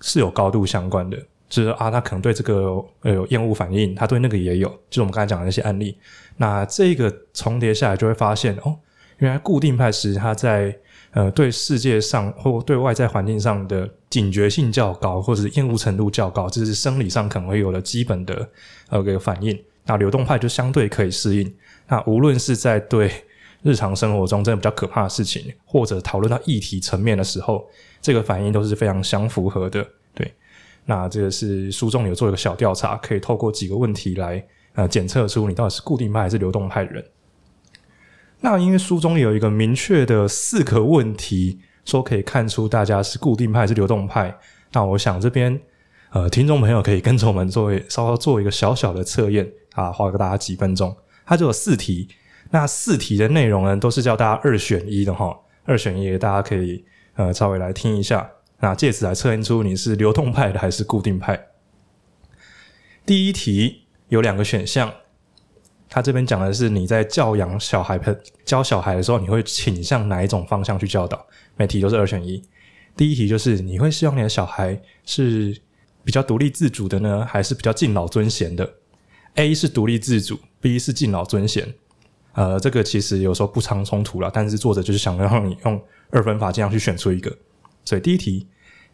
[0.00, 1.16] 是有高度相关的，
[1.48, 5.96] 就是啊，他可能对这个呃有厌恶反应，他对那个也有，就是我们刚才讲的那些案例，
[6.36, 8.76] 那这个重叠下来就会发现哦，
[9.18, 10.76] 原来固定派是他在。
[11.12, 18.46] 呃，对世界上或对外在环境上的警觉性较高，或者是厌恶程度较高，这是生理上可能会有的基本的
[18.90, 19.58] 呃个反应。
[19.86, 21.54] 那流动派就相对可以适应。
[21.88, 23.10] 那无论是在对
[23.66, 27.66] 日常生活中真的比较可怕的事情，或者讨论到议题层面的时候，
[28.00, 29.84] 这个反应都是非常相符合的。
[30.14, 30.32] 对，
[30.84, 37.04] 那这个是书中有做一个小调查，可以透过几个问题来呃检测出你到底是固定派还是流动派人。
[38.40, 44.38] 那因为书中有一个明确的四个问题，说可以看出大家是固定派还是流动派。
[44.72, 45.60] 那我想这边
[46.10, 50.96] 呃，听众朋友可以跟着我们做稍稍做一个小小的测验啊，花个大家几分钟。
[51.26, 52.08] 它就有四题，
[52.56, 61.48] 那四题的内容呢，都是叫大家二选一的哈，二选一，大家可以呃稍微来听一下，那借此来测验出你是流动派的还是固定派。
[63.04, 64.90] 第一题有两个选项。
[65.90, 68.00] 他这边讲的是你在教养小孩、
[68.46, 71.26] 教小孩的时候，你会倾向哪一种方向去教导？
[71.56, 72.42] 每题都是二选一。
[72.96, 75.54] 第一题就是你会希望你的小孩是
[76.02, 78.74] 比较独立自主的呢，还是比较敬老尊贤的
[79.34, 81.74] ？A 是独立自主，B 是敬老尊贤。
[82.36, 87.34] 呃，这个其实有时候不常冲突啦，但是作者就是想让你用二分法这样去选出一个。
[87.82, 88.46] 所以第一题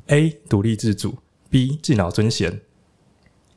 [0.07, 1.19] A 独立自主
[1.51, 2.61] ，B 敬老尊贤。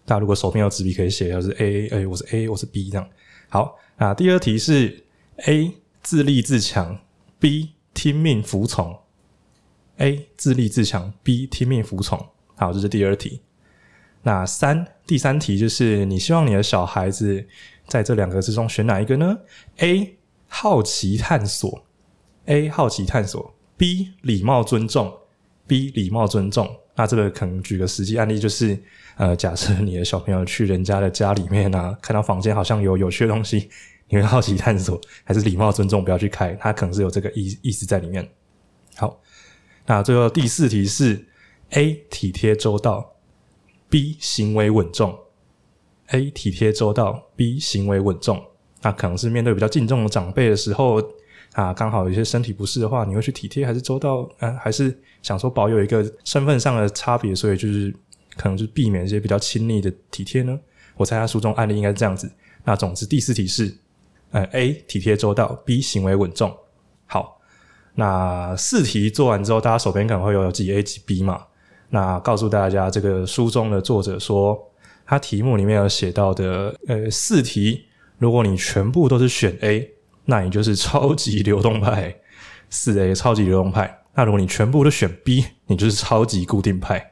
[0.04, 3.08] 大家如果手边有纸笔可以写，要是 A，哎，我是 A，我是 B 这样。
[3.48, 5.04] 好，那第二题是
[5.46, 5.72] A
[6.02, 7.00] 自立自强
[7.40, 8.98] ，B 听命服从。
[9.98, 12.18] A 自立自强，B 听命服从。
[12.56, 13.42] 好，这是第二题。
[14.24, 17.48] 那三第三题就是你希望你的小孩子
[17.88, 19.38] 在这两个之中选哪一个呢
[19.78, 20.18] ？A
[20.48, 21.86] 好奇探索
[22.46, 25.14] ，A 好奇探索，B 礼貌尊重
[25.68, 26.76] ，B 礼貌尊重。
[26.96, 28.82] 那这个可能举个实际案例就是。
[29.18, 33.70] 呃，假设你的小朋友去人家的家里面啊，看到房间好像有有趣的东西，
[34.12, 36.54] 你会好奇探索，还是礼貌尊重不要去开？
[36.56, 38.30] 他可能是有这个意意思在里面。
[38.98, 39.22] 好，
[39.86, 41.26] 那最后第四题是
[41.70, 43.16] A 体贴周到
[43.88, 45.18] ，B 行为稳重。
[46.08, 48.44] A 体贴周到，B 行为稳重。
[48.82, 51.02] 那可能是面对比较敬重的长辈的时候
[51.54, 54.30] 啊，刚好有些身体不适的话，你会去体贴还是周到？
[54.40, 57.94] 啊，还是想说保有一个身份上的差别，所以就是。
[58.38, 60.60] 可能是避免一些比较亲昵的体贴呢？
[60.98, 62.30] 我猜他书中案例应该是这样子。
[62.66, 63.74] 那总之第四题是，
[64.32, 66.54] 呃，A 体贴周到，B 行为稳重。
[67.06, 67.40] 好，
[67.94, 71.46] 那四题做完之后，大家手边可能会有几 A 几 B 嘛？
[71.88, 74.62] 那告诉大家，这个书中的作者说，
[75.06, 77.86] 他题目里面有写到的，呃，四题，
[78.18, 79.92] 如果你全部都是选 A，
[80.26, 82.16] 那你就是超级流动派，
[82.70, 84.02] 四 A 超级流动派。
[84.16, 87.12] 那如果你全部都选 B，你就是超级固定派。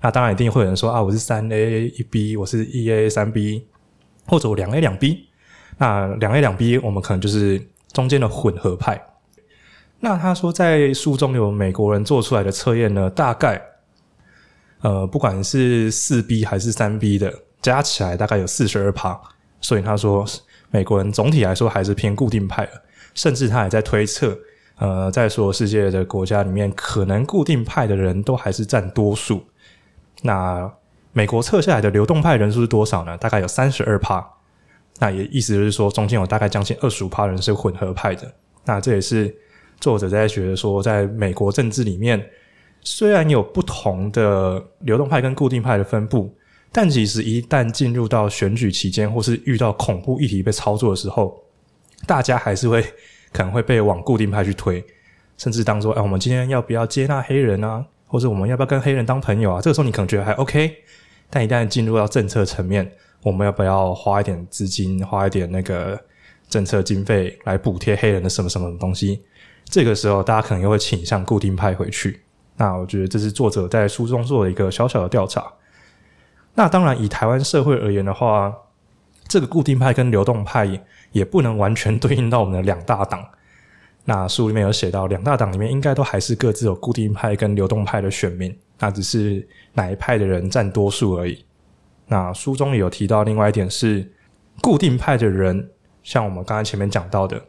[0.00, 3.66] 那当然一定会有人说啊，我是三 A 一 B，我是一 A 三 B，
[4.26, 5.28] 或者我两 A 两 B。
[5.76, 7.60] 那两 A 两 B，我们可能就是
[7.92, 9.00] 中间的混合派。
[10.00, 13.60] 那他说，在书中有美国人做出来的测验呢，大概
[14.82, 19.20] 呃，不管是四 B 还是三 B 的，加起来大概有四十二趴。
[19.60, 20.24] 所以他说，
[20.70, 22.72] 美国人总体来说还是偏固定派的，
[23.14, 24.38] 甚至他还在推测，
[24.78, 29.44] 呃，在所有世界的国家里面，可能固定派的人都还是占多数。
[30.22, 30.72] 那
[31.12, 33.18] 美国测下来的流动派人数是多少呢？
[33.18, 34.26] 大概有三十二趴。
[34.98, 38.32] 那也意思就是说，中间有大概将近二十五趴人是混合派的。
[38.64, 39.34] 那这也是
[39.78, 42.22] 作者在觉得说，在美国政治里面，
[42.82, 46.34] 虽然有不同的流动派跟固定派的分布。
[46.72, 51.36] 但其实一旦进入到选举期间，或是遇到恐怖议题被操作的时候，
[52.06, 52.80] 大家还是会
[53.32, 54.80] 可能会被往固定派去推，
[55.36, 57.84] 甚至当做哎，我们今天要不要接纳黑人啊？
[58.06, 59.60] 或者我们要不要跟黑人当朋友啊？
[59.60, 60.76] 这个时候你可能觉得还 OK，
[61.28, 62.88] 但一旦进入到政策层面，
[63.24, 66.00] 我们要不要花一点资金，花一点那个
[66.48, 69.22] 政策经费来补贴黑人的什么什么东西？
[69.64, 72.20] 这个时候大家可能又会倾向固定派回去。
[72.60, 75.50] 那我觉得这是作者在书中做的一个小小的调查。
[76.52, 78.54] 那当然，以台湾社会而言的话，
[79.26, 80.68] 这个固定派跟流动派
[81.10, 83.26] 也不能完全对应到我们的两大党。
[84.04, 91.42] 那书里面有写到，两大党里面应该都还是各自有固定派跟流动派的选民，那只是哪一派的人占多数而已。
[92.08, 94.06] 那书中也有提到另外一点是，
[94.60, 95.70] 固定派的人，
[96.02, 97.42] 像我们刚才前面讲到的，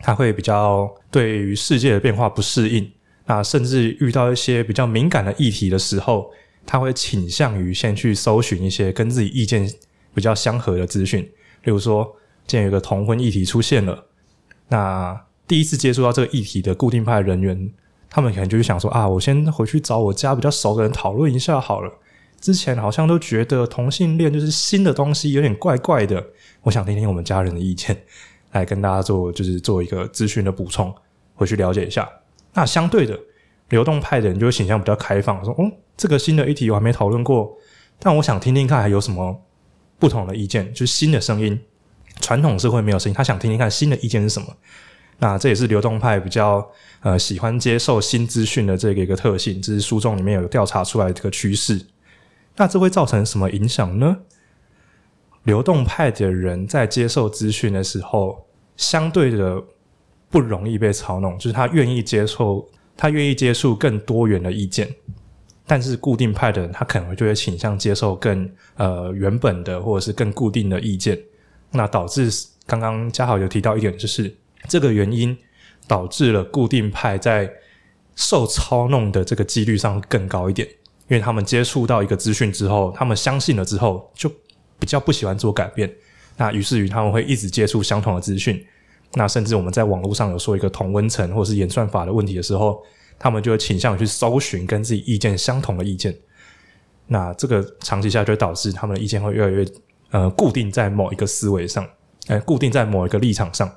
[0.00, 2.92] 他会比较对于世界的变化不适应，
[3.26, 6.30] 那甚至遇到一些比较敏感的议题的时候。
[6.64, 9.68] 他会倾向于先去搜寻一些跟自己意见
[10.14, 11.20] 比较相合的资讯，
[11.64, 12.14] 例如说，
[12.46, 14.06] 既然有个同婚议题出现了，
[14.68, 17.68] 那第一次接触到这个议题的固定派人员，
[18.08, 21.92] 他们可能就是想说啊，我先回去找我家比较熟的人讨论一下好了。
[22.40, 26.24] 之前好像都觉得同性恋就是新的东西，有点怪怪的，
[26.62, 28.04] 我想听听我们家人的意见，
[28.52, 30.94] 来跟大家做就是做一个资讯的补充，
[31.34, 32.08] 回去了解一下。
[32.54, 33.18] 那相对的，
[33.70, 35.70] 流动派的人就会形象比较开放，说，哦。
[35.96, 37.56] 这个新的议题我还没讨论过，
[37.98, 39.42] 但我想听听看还有什么
[39.98, 41.60] 不同的意见，就是新的声音。
[42.20, 44.48] 传统社会没有声音，他想听听看新的意见是什么。
[45.18, 46.66] 那这也是流动派比较
[47.00, 51.86] 呃喜欢接受新资讯的这个一个特性，这是书中里面有调查出来的这个趋势。
[52.56, 54.16] 那这会造成什么影响呢？
[55.44, 58.46] 流动派的人在接受资讯的时候，
[58.76, 59.62] 相对的
[60.32, 62.66] 不容易被操弄，就是他愿意接受，
[62.96, 64.88] 他愿意接触更多元的意见。
[65.64, 71.16] 但是固定派的人，他可能就会倾向接受更呃原本的或者是更固定的意见，
[71.70, 72.28] 那导致
[72.66, 74.34] 刚刚嘉豪有提到一点，就是
[74.68, 75.36] 这个原因
[75.86, 77.50] 导致了固定派在
[78.16, 80.66] 受操弄的这个几率上更高一点，
[81.08, 84.30] 因为他们接触到一个资讯之后，他们相信了之后，就
[84.78, 85.90] 比较不喜欢做改变，
[86.36, 88.62] 那于是于他们会一直接触相同的资讯，
[89.14, 92.82] 那甚至我们在网络上有说一个同温层或者是演算法的问题的时候。
[93.18, 96.12] 他们就会倾向于去搜寻跟自己意见相同的意见，
[97.06, 99.64] 那这个长期下就会导致他们的意见会越来越
[100.10, 101.88] 呃固定在某一个思维上，
[102.26, 103.70] 哎，固定在某一个立场上。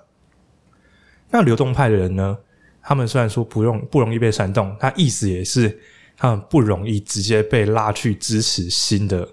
[1.29, 2.35] 那流动派的人呢，
[2.81, 5.79] 他们虽然说不用不容易被煽动，他意思也是
[6.17, 9.29] 他们不容易直接被拉去支持新的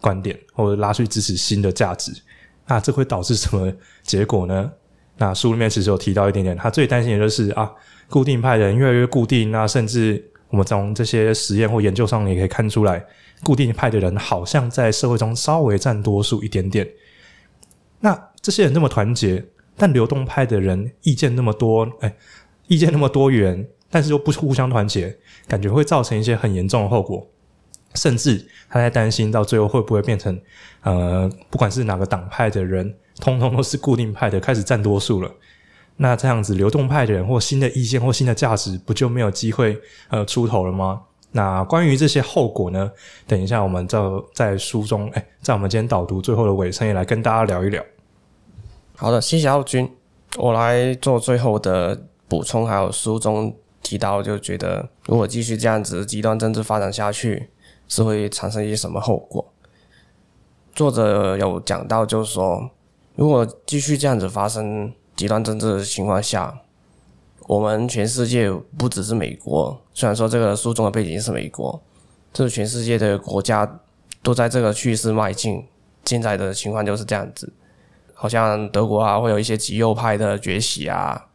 [0.00, 2.12] 观点，或者拉去支持新的价值。
[2.66, 3.72] 那这会导致什么
[4.02, 4.72] 结果呢？
[5.16, 7.70] 那书里面其实有提到一点点，他最担心的就是啊。
[8.10, 13.02] 固定派的人越来越固定，那甚至我们从这些实验或研究上也可以看出来，
[13.42, 16.86] 固定派的人好像在社会中稍微占多数一点点。
[18.00, 19.42] 那这些人那么团结，
[19.74, 22.14] 但流动派的人意见那么多，哎，
[22.68, 25.16] 意见那么多元，但是又不互相团结，
[25.48, 27.26] 感觉会造成一些很严重的后果。
[27.94, 30.38] 甚至他在担心到最后会不会变成，
[30.82, 35.30] 呃，不管是哪个党派的人，通通都是固定派的，开始占多数了。
[35.96, 41.02] 那这样子，流动派的人或新的意见或新的价值，不就没有机会呃出头了吗？
[41.30, 42.90] 那关于这些后果呢？
[43.26, 43.98] 等一下，我们在
[44.32, 47.84] 在书中，哎，在我们今天导读最后的尾声，也来跟大家聊一聊。
[48.96, 49.90] 好的，谢谢奥军，
[50.36, 52.66] 我来做最后的补充。
[52.66, 53.52] 还有书中
[53.82, 57.48] 提到，就觉得如果继续这样子极端政治发展下去，
[57.88, 59.52] 是会产生一些什么后果？
[60.72, 62.70] 作者有讲到，就是说，
[63.14, 64.92] 如果继续这样子发生。
[65.16, 66.52] 极端政治的情况下，
[67.46, 71.80] 我们全世界不只是美国，虽然说这个书中的背景是美国，
[72.32, 73.78] 这全世界的国家
[74.24, 75.64] 都在这个趋势迈进。
[76.04, 77.52] 现在的情况就是这样子，
[78.12, 81.26] 好像德国啊会有一些极右派的崛起啊，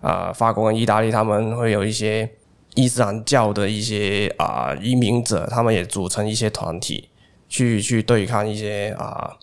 [0.00, 2.28] 啊，法国意大利他们会有一些
[2.74, 7.08] 伊斯兰教的一些啊移民者，他们也组成一些团体
[7.48, 9.38] 去去对抗一些啊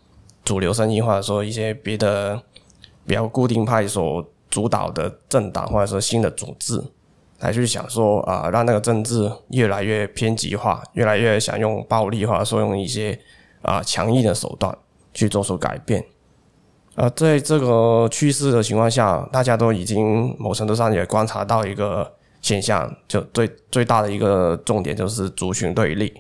[0.46, 2.41] 主流声音，或者说一些别的。
[3.08, 6.84] 比较固定派所主导的政党或者说新的组织，
[7.38, 13.20] 来去想说啊、让那个政治越来越偏激化，越来越想用暴力化，说用一些
[13.62, 14.76] 啊强硬的手段
[15.14, 16.04] 去做出改变。
[16.96, 26.12] 呃，在这个趋势的情况下，大家都已经某程度上也观察到一个现象，就最最大的一个重点就是族群对立。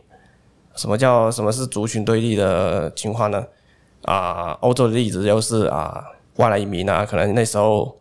[0.75, 3.43] 什么叫什么是族群对立的情况呢？
[4.05, 6.03] 啊，欧洲的例子就是啊，
[6.37, 7.95] 外来移民啊，可能那时候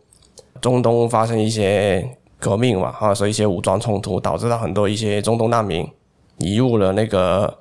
[0.61, 5.87] 中东发生一些革命嘛，或者说一些武装冲突，导致到很多一些中东难民
[6.37, 7.57] 移入了那个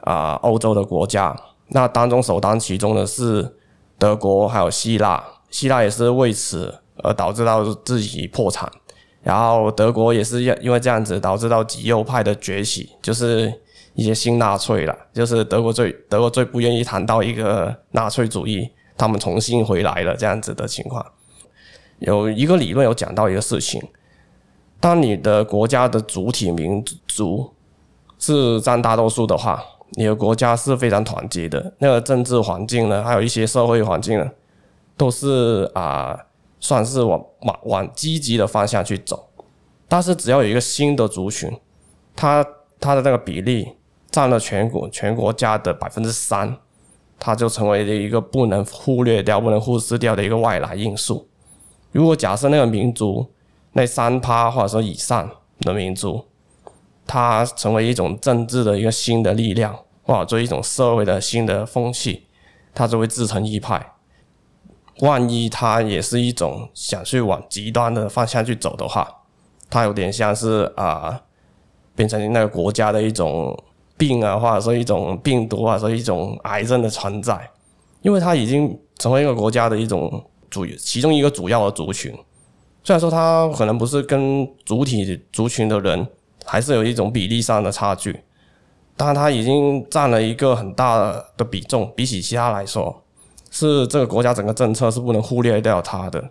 [0.00, 1.34] 啊欧洲的国家。
[1.68, 3.56] 那当中首当其冲的是
[3.98, 8.70] 德国，还有希腊，希腊也是为此而导致到自己破产。
[9.22, 13.50] 然后德国也是因因为这样子导致到极右派的崛起，就是
[13.94, 21.04] 一些新纳粹了，就是德国最德国最不愿意谈到一个纳粹主义，他们重新回来了这样子的情况。
[21.98, 23.82] 有一个理论有讲到一个事情，
[24.78, 27.52] 当你的国家的主体民族
[28.18, 34.30] 是占大多数的话，你的国家是非常团结的，那个政治环境呢，还有一些社会环境呢，
[34.96, 36.18] 都是啊。
[36.60, 39.28] 算是往往往积极的方向去走，
[39.86, 41.54] 但是只要有一个新的族群，
[42.16, 42.42] 它
[42.80, 43.68] 它的那个比例
[44.14, 46.56] 占了全国全国家的百分之三，
[47.18, 51.28] 它就成为了一个不能忽略掉、不能忽视掉的一个外来因素。
[51.90, 53.28] 如果假设那个民族
[53.72, 55.28] 那三趴或者说以上
[55.62, 56.24] 的民族，
[57.04, 62.28] 它成为一种政治的一个新的力量，或者做一种社会的新的风气，
[62.72, 63.94] 它就会自成一派。
[65.00, 69.08] 万一他也是一种想去往极端的方向去走的话，
[69.68, 71.20] 他有点像是啊、
[71.96, 73.60] 变成那个国家的一种
[73.96, 77.50] 病啊，或者说一种病毒啊，或者说一种癌症的存在，
[78.02, 82.12] 因为它已经成为一个国家的一种主其中一个主要的族群。
[82.82, 86.06] 虽然说他可能不是跟主体族群的人
[86.44, 88.20] 还是有一种比例上的差距，
[88.96, 90.98] 但他已经占了一个很大
[91.36, 93.02] 的比重，比起其他来说。
[93.50, 96.22] 是这个国家整个政策是不能忽略掉它的，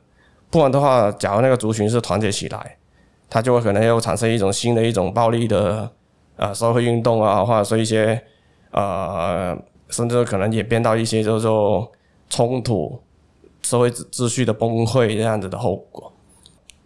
[0.50, 2.78] 不然的话，假如那个族群是团结起来，
[3.30, 5.90] 它就会可能又产生一种新的一种暴力的
[6.36, 8.22] 呃社会运动啊，或者说一些
[8.72, 9.58] 呃，
[9.90, 11.92] 甚至可能演变到一些就是说
[12.30, 13.02] 冲突、
[13.62, 16.12] 社会秩序的崩溃这样子的后果。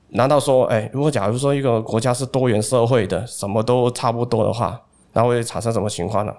[0.09, 4.81] 难道说，哎，如果假如说一个国家是多元社会的，什么都差不多的话，
[5.13, 6.33] 那会产生什么情况呢？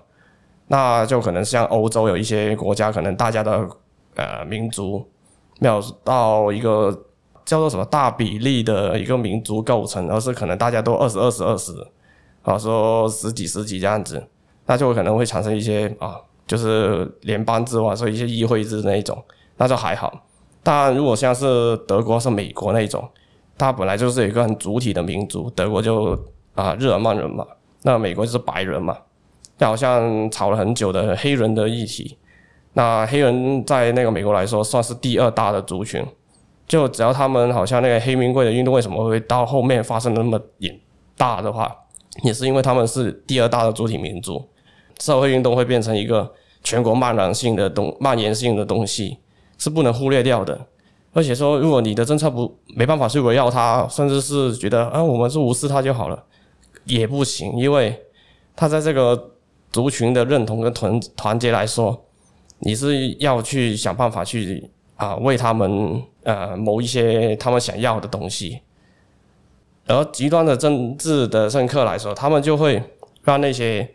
[0.69, 3.69] 那就可能像欧洲有一些国家，可能大家的。
[4.15, 5.09] 呃，民族
[5.61, 6.91] 没有到一个
[7.45, 11.73] 叫做什么大比例的一个民族构成，而是可能大家都二十二十二十，
[12.43, 14.27] 啊，说十几十几这样子，
[14.67, 16.17] 那就可能会产生一些啊，
[16.47, 19.23] 就是联邦制或者说一些议会制那一种，
[19.57, 20.13] 那就还好。
[20.63, 23.09] 但如果像是德国是美国那一种，
[23.57, 26.19] 它本来就是一个很主体的民族，德国就
[26.55, 27.47] 啊日耳曼人嘛，
[27.83, 28.97] 那美国就是白人嘛，
[29.57, 32.17] 就好像吵了很久的黑人的议题。
[32.75, 36.05] 那黑人在那个美国来说算是第二大的族群，
[36.67, 40.39] 就只要他们好像那个黑名贵的运动为什么会到后面发生那么
[41.17, 41.75] 大的话，
[42.23, 44.43] 也是因为他们是第二大的主体民族，
[45.01, 46.31] 社会运动会变成一个
[46.63, 49.19] 全国蔓延性的东蔓延性的东西，
[49.59, 50.67] 是不能忽略掉的。
[51.13, 56.25] 而且说，如果你的政策不没办法去围绕它，甚至是觉得啊我们是无视它就好了，
[56.85, 57.99] 也不行，因为
[58.55, 59.31] 他在这个
[59.73, 62.05] 族群的认同跟团团结来说。
[62.61, 68.59] 你是要去想办法去啊，为他们呃谋一些他们想要的东西，
[69.89, 72.83] 而极端的政治的政客来说，他们就会
[73.25, 73.89] 让那些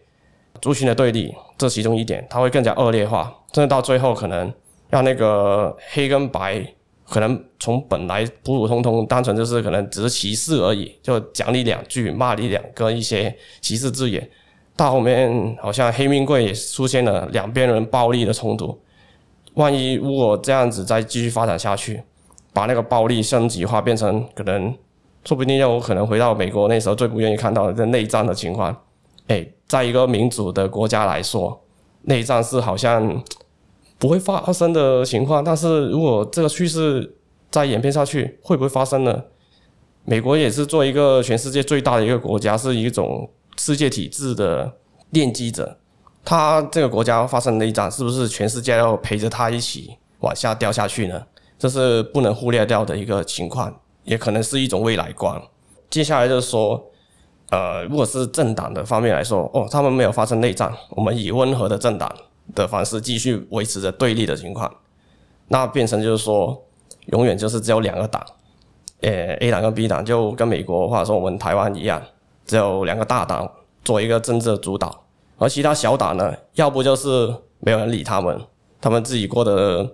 [0.61, 4.51] 族群的对立，这其中一点，他会更加恶劣化，甚至到最后可能
[4.89, 6.65] 让那个黑跟白，
[7.07, 14.29] 可能从本来普普通通，单纯就是可能只是歧视而已，就讲你两句，骂你两个一些歧视字眼。
[14.75, 18.75] 到后面好像黑名贵也出现了两边人暴力的冲突，
[19.53, 22.01] 万一如果这样子再继续发展下去，
[22.51, 24.75] 把那个暴力升级化，变成可能
[25.25, 28.75] 说不定又可能回到美国那时候最不愿意看到的这内战的情况。
[29.27, 31.61] 哎，在一个民主的国家来说，
[32.03, 33.23] 内战是好像
[33.97, 37.15] 不会发生的情况，但是如果这个趋势
[37.49, 39.23] 再演变下去，会不会发生呢？
[40.05, 43.29] 美国也是做一个全世界最大的一个国家，是一种。
[43.55, 44.73] 世界体制的
[45.11, 45.77] 奠基者，
[46.25, 51.23] 他这个国家发生内战，是不是全世界要陪着他一起往下掉下去呢？
[51.59, 53.71] 这是不能忽略掉的一个情况，
[54.03, 55.41] 也可能是一种未来观。
[55.89, 56.83] 接下来就是说，
[57.49, 62.11] 呃，如果是政党的方面来说，哦，他们没有发生内战，我们以温和的政党
[62.55, 64.73] 的方式继续维持着对立的情况，
[65.49, 66.59] 那变成就是说，
[67.07, 68.25] 永远就是只有两个党，
[69.01, 72.01] 呃 A 党跟 B 党就跟美国或者说我们台湾一样，
[72.45, 73.49] 只有两个大党
[73.83, 75.03] 做一个政治的主导，
[75.37, 78.41] 而其他小党呢，要不就是没有人理他们，
[78.81, 79.87] 他们自己过得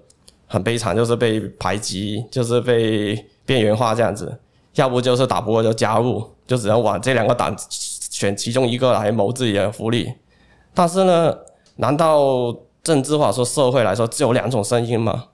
[0.48, 3.14] 很悲惨，就是被排挤，就是被
[3.50, 4.28] 边缘化这样子；
[4.76, 10.14] 要不就是打不过就加入，就只能往这两个党选其中一个来谋自己的福利。
[10.76, 11.36] 但是呢，
[11.78, 15.26] 难道政治或者说社会来说只有两种声音吗？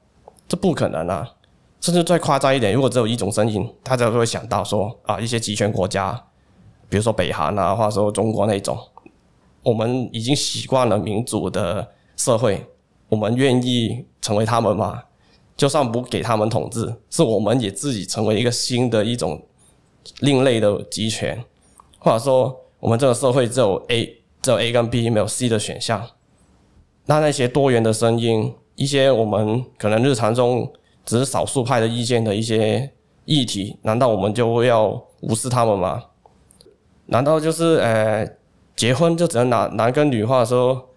[0.47, 1.29] 这不可能啊！
[1.81, 6.13] 甚至再夸张一点，如果只有一种声音，大家就会想到说啊，一些极权国家，
[6.87, 8.77] 比如说北韩啊，或者说中国那种，
[9.61, 11.85] 我们已经习惯了民主的
[12.15, 12.65] 社会，
[13.09, 15.03] 我们愿意成为他们吗？
[15.55, 19.41] 就算不给他们统治，是我们也自己成为一个新的一种
[20.19, 21.43] 另类的集权，
[21.99, 26.05] 或者说我们这个社会只有 A，只有 A 跟 B，没有 C 的选项。
[27.05, 30.71] 那那些多元的声音，一些我们可能日常中
[31.05, 32.91] 只是少数派的意见的一些
[33.25, 36.03] 议题，难道我们就要无视他们吗？
[37.05, 38.27] 难道就是呃，
[38.75, 40.89] 结婚就只能男男跟女，或者说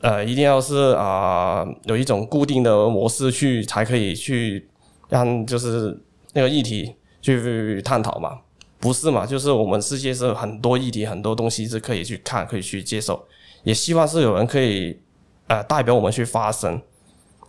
[0.00, 4.68] 呃，一定要是啊、有一种固定的模式去才可以去
[5.08, 5.98] 让就是
[6.32, 8.38] 那个议题去探讨嘛？
[8.78, 9.26] 不是嘛？
[9.26, 13.26] 就是我们世界是很多议题，很多东西是可以去看，可以去接受，
[13.64, 15.00] 也希望是有人可以。
[15.48, 16.82] 呃，代表我们去发声。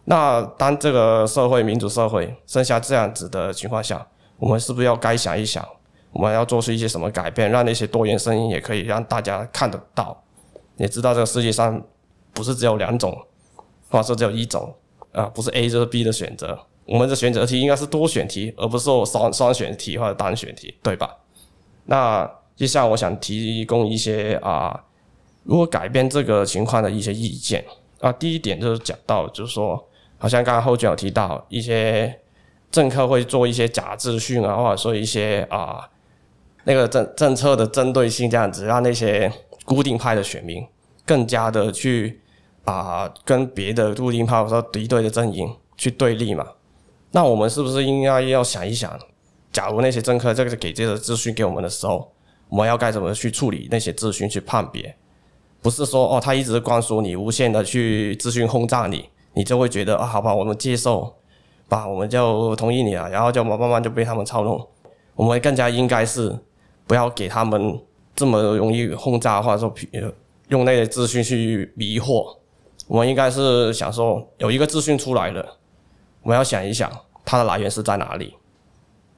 [0.04, 5.68] 那当这个社会民主社会剩下这样子的情况下，我们是不是要该想一想，
[6.12, 10.16] 我们要做出一些什么改变，让那些多元声音也可以让大家看得到，
[10.76, 11.82] 也知道这个世界上
[12.38, 13.12] 不是只有两种，
[13.90, 14.72] 或者说只有一种，
[15.12, 16.58] 啊，不是 A 就是 B 的选择。
[16.86, 21.18] 我们的选择题应该是多选题，而不是说双双选题或者单选题，对吧？
[21.86, 24.84] 那接下来我想提供一些啊，
[25.44, 27.66] 如果改变这个情况的一些意见。
[28.00, 29.84] 啊，第一点就是讲到，就是说，
[30.20, 32.20] 好像刚刚后卷有提到一些
[32.70, 35.90] 政客会做一些假资讯啊，或者说一些啊
[36.66, 39.34] 那个政政策的针对性这样子，让那些
[39.66, 40.64] 固定派的选民
[41.08, 42.22] 更加的去
[42.68, 46.46] 啊跟别的固定派或者说敌对的阵营去对立嘛。
[47.12, 49.00] 那我们是不是应该要想一想，
[49.52, 52.12] 假如那些政客这个给这个资讯给我们的时候，
[52.50, 54.96] 我们要该怎么去处理那些资讯去判别？
[55.62, 61.16] 不是说哦，他一直灌输你，无限的去资讯轰炸你，你就会觉得啊，好吧，我们接受，
[61.70, 64.68] 吧，我们就同意你了，然后就慢慢慢就被他们操弄。
[65.16, 66.38] 我们更加应该是
[66.86, 67.80] 不要给他们
[68.16, 69.74] 这么容易轰炸，或者说
[70.50, 72.38] 用那些资讯去迷惑。
[72.88, 75.58] 我们应该是想说，有一个资讯出来了，
[76.24, 76.92] 我们要想一想
[77.24, 78.34] 它的来源是在哪里，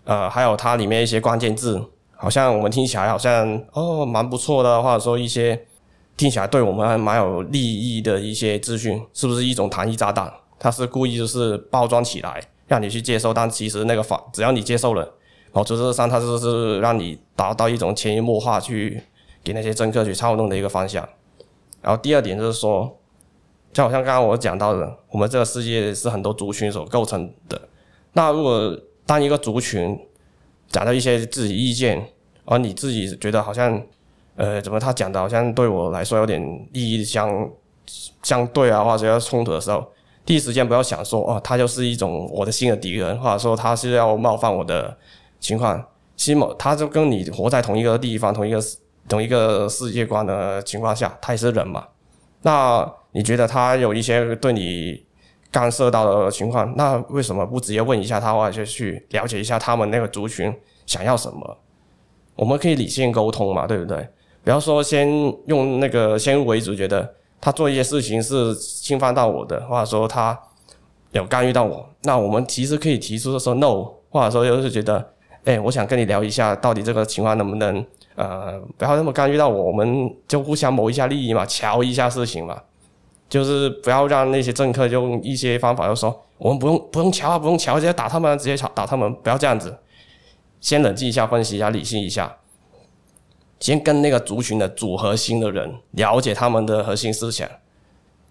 [0.04, 1.82] 呃，还有它里面一些关键字，
[2.16, 5.66] 好像我们听起来好像哦蛮不错的，或者说一些。
[6.18, 10.30] 听起来对我们还蛮有利益的一些资讯，是不是一种糖衣炸弹？
[10.60, 19.02] 它是故意就是包装起来让你去接受，但其实那个法只要你接受了，然后实质上它就是让你达到一种潜移默化去
[19.42, 21.08] 给那些政客去操弄的一个方向。
[21.82, 22.99] 然后第二点就是说，
[23.74, 27.62] 就好像刚刚我讲到的，我们这个世界是很多族群所构成的。
[28.14, 30.00] 那如果当一个族群
[30.68, 32.08] 讲到一些自己意见，
[32.46, 33.82] 而你自己觉得好像。
[34.36, 36.42] 呃，怎么他讲的好像对我来说有点
[36.72, 37.50] 利益相
[38.24, 39.86] 相对啊，或者要冲突的时候，
[40.26, 44.98] 第一时间不要想说哦，他就是一种我的新的敌人，或者说他是要冒犯我的
[45.42, 45.84] 情况。
[46.16, 48.62] 起码他就跟你活在同一个地方、同一个
[49.10, 51.86] 同一个世界观的情况下，他也是人嘛。
[52.44, 55.04] 那你觉得他有一些对你
[55.52, 60.54] 干涉到的情况，那为什么不直接问一下他，或者去了解一下他们那个族群
[60.86, 61.58] 想要什么？
[62.36, 64.08] 我们可以理性沟通嘛，对不对？
[64.44, 65.10] 不要说先
[65.48, 70.40] 用那个先入为主，觉得他做一些事情是侵犯到我的，或者说他
[71.12, 75.06] 有干预到我，那我们其实可以提出说 no，或者说就是觉得，
[75.44, 77.86] 哎、我想跟你聊一下，到底这个情况能不能
[78.16, 82.62] 呃不要那么干预到我，我们就互相谋一下利益嘛，乔一下事情嘛，
[83.30, 89.78] 就是不要让那些政客用一些方法就说我们不用不用瞧啊，不用瞧，直接打他们，直接打打他们，不要这样子，
[90.60, 92.38] 先冷静一下，分析一下，理性一下。
[93.60, 97.48] 先跟那个族群的主核心的人了解他们的核心思想，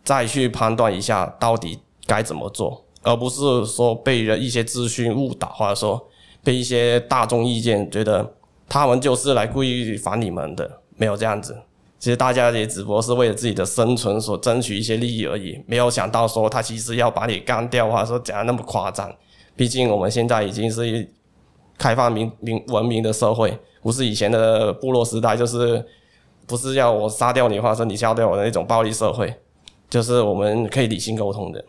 [0.03, 6.09] 再去判断一下到底该怎么做，而不是说被人一些资讯误导，或者说
[6.43, 8.33] 被一些大众意见觉得
[8.69, 11.55] 他们就是来故意反你们的，没有这样子。
[11.99, 19.13] 其实大家也只不过是为了自己的生存所争取一些利益而已，没有想到说他其实要把你干掉，或者说讲得那么夸张。
[19.57, 21.09] 毕竟我们现在已经是
[21.77, 23.59] 开放明明文明的社会。
[23.81, 25.83] 不是以前的部落时代，就是
[26.47, 29.33] 不是要我杀掉你，或者说你杀掉我的那种暴力社会，
[29.89, 31.65] 就是我们可以理性沟通的。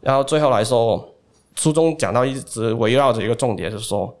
[0.00, 1.12] 然后最后来说，
[1.56, 4.14] 书中讲到一直围绕着一个重点，就是说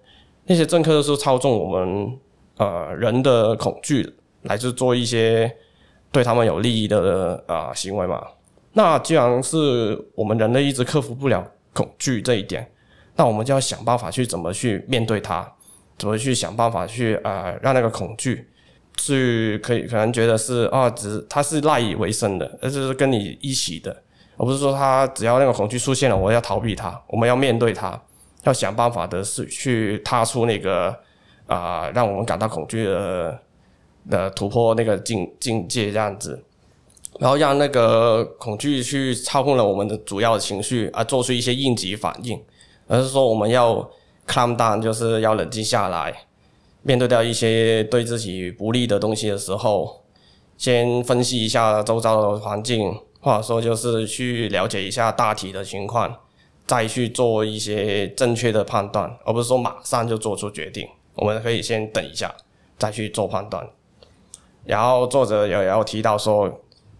[0.46, 2.18] 那些政客是操纵我们
[2.56, 5.54] 呃人的恐惧来去做一些
[6.10, 8.22] 对他们有利益的啊、行为嘛。
[8.72, 12.70] 那既然是我们人类一直克服不了恐惧这一点，
[13.16, 15.46] 那我们就要想办法去怎么去面对它，
[15.98, 18.48] 怎么去想办法去呃让那个恐惧
[18.96, 23.90] 去可以可能觉得是啊，只它是赖以为生的，而是跟你一起的，
[24.36, 28.00] 而不是说他只要那个恐惧出现了，我要逃避它，我们要面对它，
[28.44, 30.96] 要想办法的是去踏出那个
[31.46, 33.36] 啊、让我们感到恐惧的
[34.08, 36.44] 的突破那个境境界这样子。
[37.18, 42.40] 然后让那个恐惧去操控了我们的主要的情绪，而做出一些应急反应，
[42.86, 43.76] 而是说我们要
[44.26, 46.14] calm down，就是要冷静下来，
[46.82, 50.02] 面对掉一些对自己不利的东西的时候，
[50.56, 56.16] 先分析一下周遭的环境，或者说就是去了解一下大体的情况，
[56.66, 60.88] 再去做一些正确的判断，而不是说马上就做出决定。
[61.16, 62.34] 我们可以先等一下，
[62.78, 63.68] 再去做判断。
[64.70, 66.50] 然后作者也要提到说。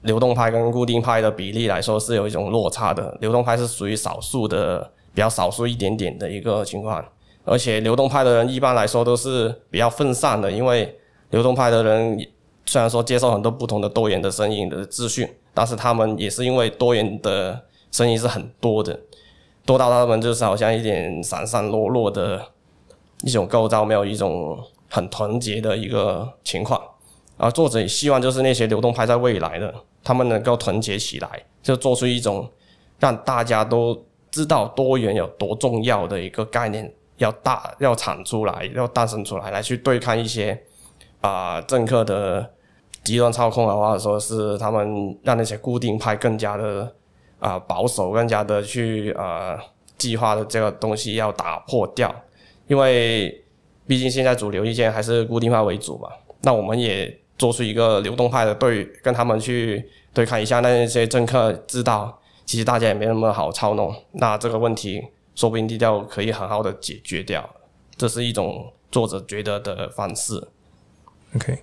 [0.02, 4.80] 流动派跟固定派的比例来说是有一种落差的，流动派是属于少数的，
[5.12, 7.04] 比较少数一点点的一个情况，
[7.44, 10.98] 而且流动派的人一般来说都是比较分散的，因为
[11.28, 12.18] 流动派的人
[12.64, 17.60] 虽然说接受很多不同的多元的声音的资讯，但是他们也是因为多元的
[17.92, 18.98] 声音是很多的，
[19.66, 22.42] 多到他们就是好像一点散散落落的
[23.22, 24.58] 一种构造，没有一种
[24.88, 26.80] 很团结的一个情况。
[27.40, 29.74] 啊作者也希望就是那些流动派在未来的。
[30.02, 31.28] 他们能够团结起来，
[31.62, 32.50] 就做出一种
[32.98, 40.58] 让大家都知道多元有多重要的一个概念，要大要产出来，要诞生出来，来去对抗一些
[41.20, 42.50] 啊、政客的
[43.04, 46.90] 极端操控的话，或者说是他们让那些固定派更加的
[47.38, 49.58] 啊、保守，更加的去啊、
[49.98, 52.10] 计划的这个东西要打破掉，
[52.68, 53.38] 因为
[53.86, 56.08] 毕竟现在主流意见还是固定派为主嘛，
[56.40, 57.19] 那我们也。
[57.40, 59.82] 做出一个流动派的对，跟他们去
[60.12, 65.02] 对抗一下，那些政客知道，其实大家也没那么好操弄，那这个问题
[65.34, 67.48] 说不定低调可以很好的解决掉，
[67.96, 70.48] 这是一种作者觉得的方式。
[71.34, 71.60] OK，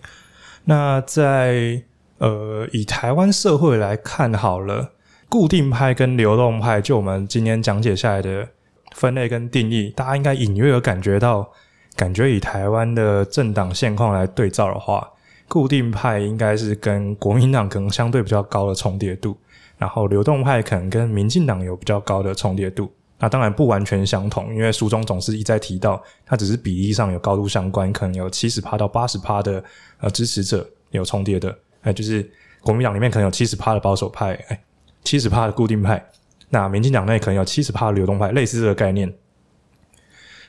[0.64, 1.84] 那在
[2.18, 4.94] 呃以台湾社会来看好了，
[5.30, 8.48] 固定派跟流动派，就我们今天讲解下来的
[8.96, 11.52] 分类跟定义，大家应该隐约有感觉到，
[11.96, 15.08] 感觉以台湾的政党现况来对照的话。
[15.48, 19.38] 固定派应该是跟国民党可能相对比较高的重叠度，
[19.78, 22.92] 然后流动派可能跟民进党有比较高的重叠度。
[23.20, 29.64] 那当然不完全相同，因为书中总是一再提到，它只是比例上有高度相关，可能有七十趴到八十趴的
[30.00, 32.30] 呃支持者有重叠的，哎，就是
[32.62, 34.62] 国民党里面可能有七十趴的保守派，哎，
[35.04, 36.06] 七十趴的固定派，
[36.50, 39.12] 那民进党内可能有七十趴的流动派，类似这个概念。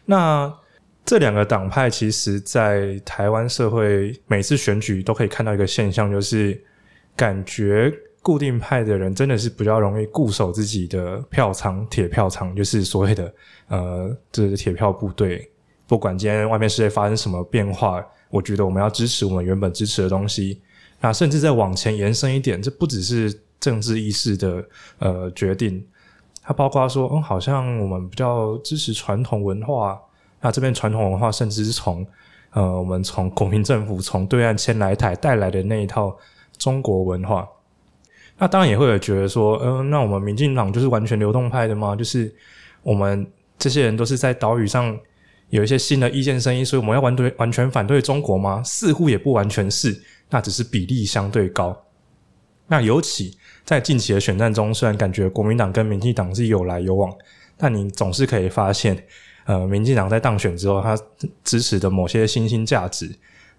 [0.04, 0.52] 那
[1.08, 6.62] 这两个党派其实，在台湾社会每次选举都可以看到一个现象，就是
[7.16, 7.90] 感觉
[8.20, 13.34] 固定派的人真的是比较容易固守自己的票仓、铁票仓，就是所谓的
[13.68, 15.50] 呃， 这、就是铁票部队。
[15.86, 20.60] 不管今天外面世界发生什么变化，我觉得我们要支持我们原本支持的东西。
[21.00, 24.62] 那甚至再往前延伸一点，这不只是政治意识的
[24.98, 25.82] 呃决定，
[26.42, 29.98] 它包括说，嗯，好像我们比较支持传统文化。
[30.40, 32.06] 那这边传统文化，甚至是从
[32.52, 36.16] 呃，我们从国民政府从对岸迁来台带来的那一套
[36.56, 37.46] 中国文化。
[38.38, 41.94] 那当然也会有觉得说，嗯、那我们民进党就是完全流动派的吗？
[41.94, 42.32] 就是
[42.82, 43.26] 我们
[43.58, 44.96] 这些人都是在岛屿上
[45.50, 48.62] 有一些新的意见声音，所以我们要完对完全反对中国吗？
[48.64, 51.76] 似乎也不完全是，那只是比例相对高。
[52.68, 57.12] 那尤其在近期的选战中，虽然感觉国民党跟民进党是有来有往，
[57.56, 59.04] 但你总是可以发现。
[59.48, 60.94] 呃，民进党在当选之后，他
[61.42, 63.10] 支持的某些新兴价值，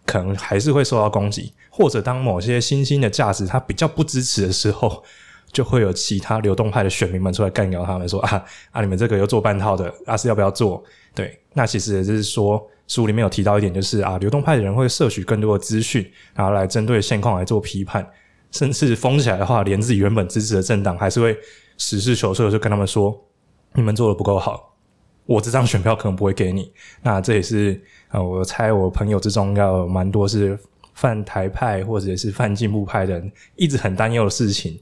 [0.06, 5.04] 可能还是会受到攻击；或者当某些新兴的价值他比较不支持的时候，
[5.52, 10.84] 就会有其他流动派的选民们出来干掉他们，说啊啊，你们这个又做半套的，啊是要不要做？
[11.16, 18.08] 对，那其实也就是说，书里面有提到一点，就是啊，流动派的人会摄取更多的资讯，然后来针对现况来做批判，
[18.52, 21.36] 甚至封起来的话，连自己原本支持的政党还是会
[21.80, 23.20] 实事求是的就跟他们说，
[23.74, 24.69] 你们做的不够好。
[25.30, 26.74] 我这张选票可能不会给你，
[27.04, 30.58] 那这也是呃，我猜我朋友之中要有蛮多是
[30.96, 34.82] 泛台派或者是泛进步派的人，一直很担忧的事情。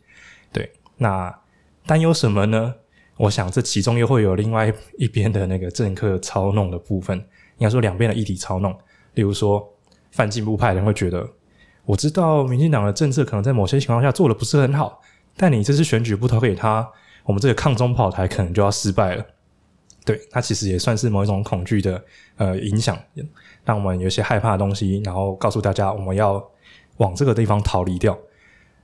[0.53, 1.37] 对，那
[1.85, 2.73] 担忧什么呢？
[3.17, 7.17] 我想这其中又会有另外一边的那个政客操弄的部分，
[7.57, 8.73] 应该说两边的议题操弄。
[9.15, 9.67] 例如说，
[10.11, 11.27] 泛进步派人会觉得，
[11.83, 15.01] 我知道民进党的政策可能在某些情况下做的不是很好，
[15.35, 16.89] 但你这次选举不投给他，
[17.25, 19.25] 我们这个抗中跑台可能就要失败了。
[20.07, 22.01] 对，它其实也算是某一种恐惧的
[22.37, 22.97] 呃影响，
[23.65, 26.41] 让我们有些害怕的东西，然后告诉大家我们要
[26.97, 28.17] 往这个地方逃离掉。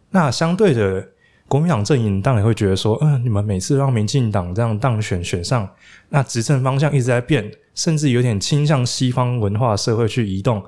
[0.10, 1.08] 那相对的，
[1.48, 5.70] 国民党阵营当然会觉得说，嗯、你们每次让民进党这样当选选上，
[6.10, 10.62] 那执政方向一直在变，甚至有点倾向西方文化社会去移动，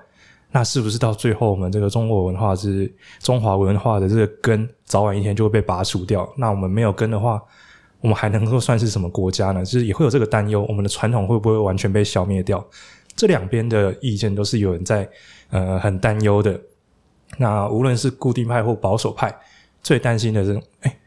[0.51, 2.89] 那是不是到最后我们这个中国文化是
[3.19, 6.27] 中华文化的这个根，早晚一天就会被拔除掉？
[6.37, 7.41] 那我们没有根的话，
[8.01, 9.65] 我们还能够算是什么国家呢？
[9.65, 12.63] 就是也会有这个担忧，我们的传统会不会完全被消灭掉？
[13.15, 15.09] 这两边的意见都是有人在
[15.49, 16.59] 呃很担忧的。
[17.37, 19.35] 那无论是固定派或保守派，
[19.81, 20.97] 最担心的是，哎，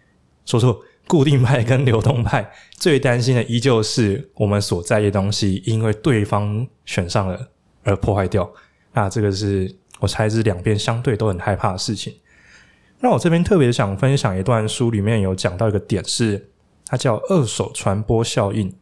[0.45, 7.49] 说错，固定派跟流动派最担心的依旧是我们所在意的东西，因为对方选上了
[7.85, 8.51] 而破坏掉。
[8.93, 12.13] 那这个是我猜是两边相对都很害怕的事情。
[12.99, 16.51] 那我这边特别想分享一段书里面有讲到一个点是。
[16.89, 18.75] 它叫二手传播效应，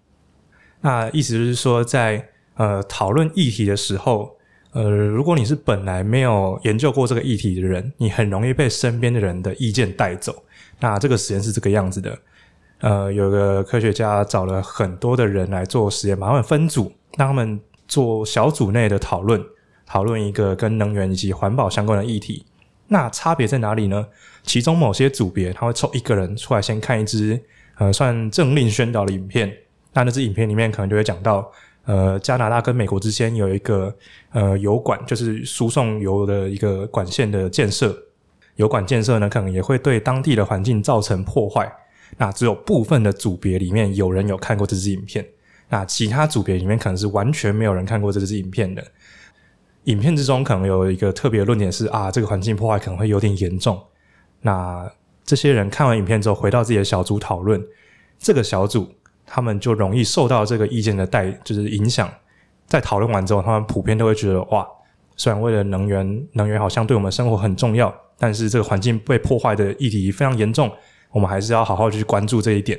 [0.81, 4.37] 那意思就是说在，在呃讨论议题的时候，
[4.71, 10.45] 呃，如果你是本来没有研究过这个议题的人，你很容易被身边的人的意见带走。
[10.79, 12.19] 那这个实验是这个样子的，
[12.79, 19.45] 呃，有个科学家找了很多的人来做实验，把他们分组，让他们做小组内的讨论，
[19.85, 22.47] 讨论一个跟能源以及环保相关的议题。
[22.87, 24.07] 那差别在哪里呢？
[24.45, 27.43] 其中某些组别他会抽一个人出来先看一支。
[27.79, 29.55] 呃，算政令宣导的影片，
[29.93, 31.51] 那那支影片里面可能就会讲到，
[31.85, 33.95] 呃，加拿大跟美国之间有一个
[34.33, 37.97] 呃油管，就是输送油的一个管线的建设，
[38.57, 41.71] 油管建设呢，可能也会对当地的环境造成破坏。
[42.17, 45.27] 那只有部分的组别里面有人有看过这支影片，
[45.69, 48.83] 那其他组别里面可能是完全没有人看过这支影片的。
[49.85, 53.81] 影片之中可能有一个特别论点是啊，这个环境破坏可能会有点严重。
[54.41, 54.91] 那
[55.27, 57.63] 这些人看完影片之后，回到自己的小组讨论，
[58.19, 58.89] 这个小组
[59.27, 62.09] 他们就容易受到这个意见的带，就是影响。
[62.67, 64.67] 在讨论完之后，他们普遍都会觉得，哇，
[65.17, 70.71] 虽然为了能源，能源好像对我们生活很重要，但是这个环境被破坏的议题非常严重，
[71.11, 72.79] 我们还是要好好去关注这一点。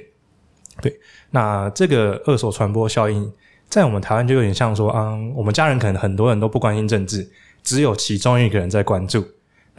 [0.81, 0.97] 对，
[1.31, 3.31] 那这个二手传播效应，
[3.67, 7.29] 在我们台湾就有点像说，嗯，我们家人可能很多人都不关心政治，
[7.63, 9.25] 只有其中一个人在关注。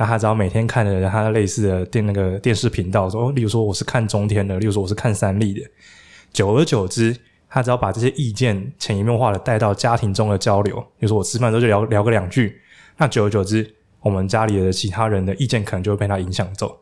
[0.00, 5.68] 那他只要每天看着他类似的电那个电视频道，说，例如说我是看中天的，例如说我是看三立的，
[6.32, 7.16] 久而久之，
[7.48, 12.60] 他只要把这些意见潜移默化的带到家庭中的交流，比如说我吃饭的时候就聊聊个两句，
[12.96, 16.78] 那久而久之，我们家里的其他人的意见可能就会被他影响走。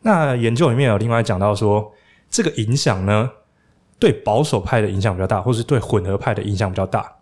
[0.00, 1.92] 那研究里面有另外讲到说，
[2.28, 3.30] 这个影响呢，
[4.00, 7.18] 对保守派的影响比较大，或是对混合派的影响比较大，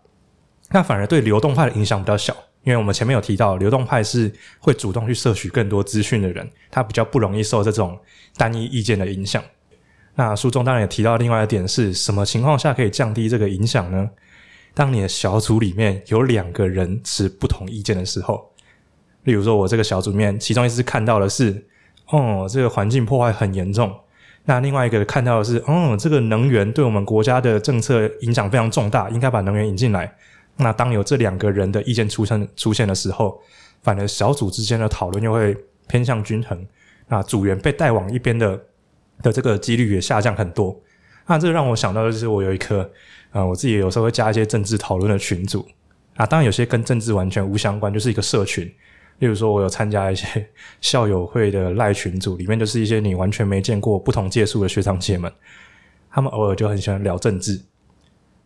[0.71, 2.35] 那反而对流动派的影响比较小。
[2.63, 7.97] 因为我们前面有提到，流动派是会主动去摄取更多资讯的人，他比较不容易受这种
[8.37, 9.43] 单一意见的影响。
[10.15, 14.09] 那书中当然也提到另外一点是什么情况下可以降低这个影响呢？
[14.73, 18.51] 当你的小组里面有两个人持不同意见的时候，
[19.23, 21.65] 例如说我这个小组里面，其中一支看到的是，
[22.07, 23.93] 哦，这个环境破坏很严重，
[24.45, 30.13] 那另外一个看到的是，哦，这个能源对我们国家的政策影响非常重大，应该把能源引进来。
[30.57, 33.39] 那当有这两个人的意见出现出现的时候，
[33.81, 35.55] 反而小组之间的讨论又会
[35.87, 36.65] 偏向均衡，
[37.07, 38.61] 那组员被带往一边的
[39.21, 40.79] 的这个几率也下降很多。
[41.27, 42.89] 那这让我想到的就是，我有一个
[43.31, 45.65] 呃，我自己有时候会加一些政治讨论的群组
[46.15, 48.69] 啊，当然有些跟政治完全无相关，就是一个社群。
[49.19, 50.25] 例如说，我有参加一些
[50.81, 55.31] 校友会的赖群组，里面就是一些你完全没见过不同届数的学长姐们，
[56.09, 57.61] 他们偶尔就很喜欢聊政治。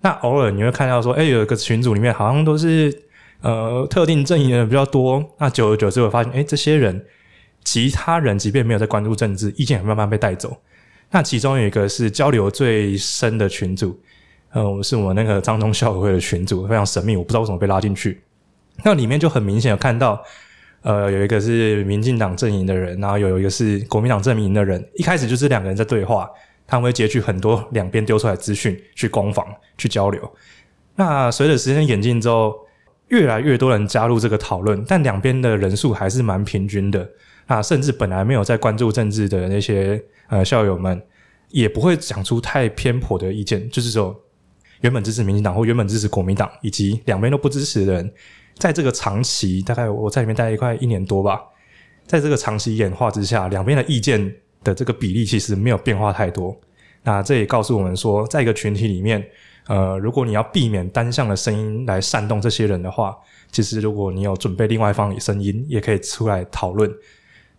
[0.02, 2.94] 那偶尔你会看到说，哎，有一个群组里面好像都是
[3.42, 5.24] 呃特定阵营的人比较多。
[5.40, 7.04] 那久而久之会发现，哎，这些人
[7.64, 10.56] 其他人即便没有在关注政治，意见也慢慢被带走。
[11.10, 14.00] 那其中有一个是交流最深的群组，
[14.52, 18.22] 呃，我是我们那个张中校会的群组，非常神秘，我不知道为什么被拉进去。
[18.84, 20.22] 那里面就很明显有看到，
[20.82, 26.30] 呃，有一个是民进党阵营的人，然后有一个是国民党阵营的人，一开始就是两个人在对话。
[26.68, 29.46] 他们会截取很多两边丢出来资讯去攻防、
[29.78, 30.32] 去交流。
[30.96, 32.56] 那随着时间演进之后，
[33.10, 37.08] 越来越多人加入这个讨论，但两边的人数还是蛮平均的。
[37.48, 41.00] 那甚至本来没有在关注政治的那些呃校友们，
[41.50, 43.70] 也不会讲出太偏颇的意见。
[43.70, 44.20] 就是说，
[44.82, 48.12] 原本支持民进党或原本支持国民党，以及两边都不支持的人，
[48.58, 51.40] 在这个长期大概我在里面待了快一年多吧，
[52.08, 54.36] 在这个长期演化之下，两边的意见。
[54.66, 56.54] 的这个比例其实没有变化太多，
[57.04, 59.26] 那这也告诉我们说，在一个群体里面，
[59.68, 63.16] 呃，如果你要避免单向的声音来煽动这些人的话，
[63.50, 66.92] 其实如果你有准备另外一方的声音，也可以出来讨论。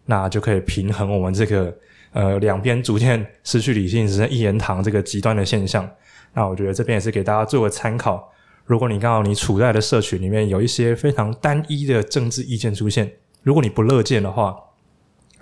[0.09, 1.77] 那就可以平衡我们这个
[2.13, 5.89] 呃两边逐渐失去理性，只剩一言堂这个极端的现象。
[6.33, 8.33] 那我觉得这边也是给大家做个参考。
[8.67, 13.11] 如果你刚好你处在的社群里面有一些非常单一的政治意见出现，
[13.43, 14.57] 如果你不乐见的话，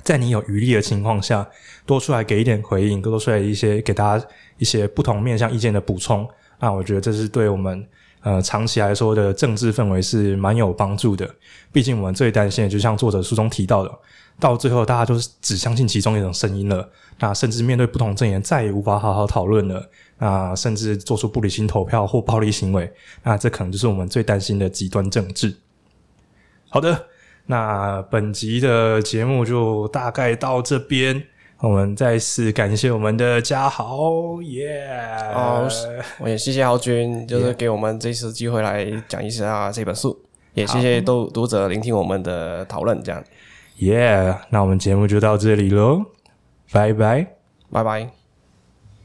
[0.03, 1.47] 在你有余力的情况下，
[1.87, 4.27] 多出来给一点回应，多出来一些给大家
[4.59, 6.29] 一些不同面向意见的补充，
[6.59, 7.87] 那我觉得这是对我们
[8.23, 11.33] 呃长期来说的政治氛围是蛮有帮助的。
[11.73, 13.91] 毕竟我们最担心的，就像作者书中提到的，
[14.39, 16.87] 到最后大家都是只相信其中一种声音了，
[17.21, 19.89] 那甚至面对不同阵营再也无法好好讨论了，
[20.19, 22.93] 那甚至做出不理性投票或暴力行为，
[23.23, 25.57] 那这可能就是我们最担心的极端政治。
[26.69, 27.07] 好的。
[27.47, 31.23] 那本集的节目就大概到这边，
[31.61, 35.33] 我们再次感谢我们的嘉豪，耶、yeah！
[35.35, 35.69] 哦，
[36.21, 40.19] 我也谢谢豪君，就是给我们这次机会来讲一下这本书.
[40.55, 43.23] 也谢谢读读者聆听我们的讨论，这样，
[43.79, 44.35] 耶！
[44.51, 46.03] 那我们节目就到这里喽，
[46.73, 47.27] 拜拜，
[47.71, 48.24] 拜拜。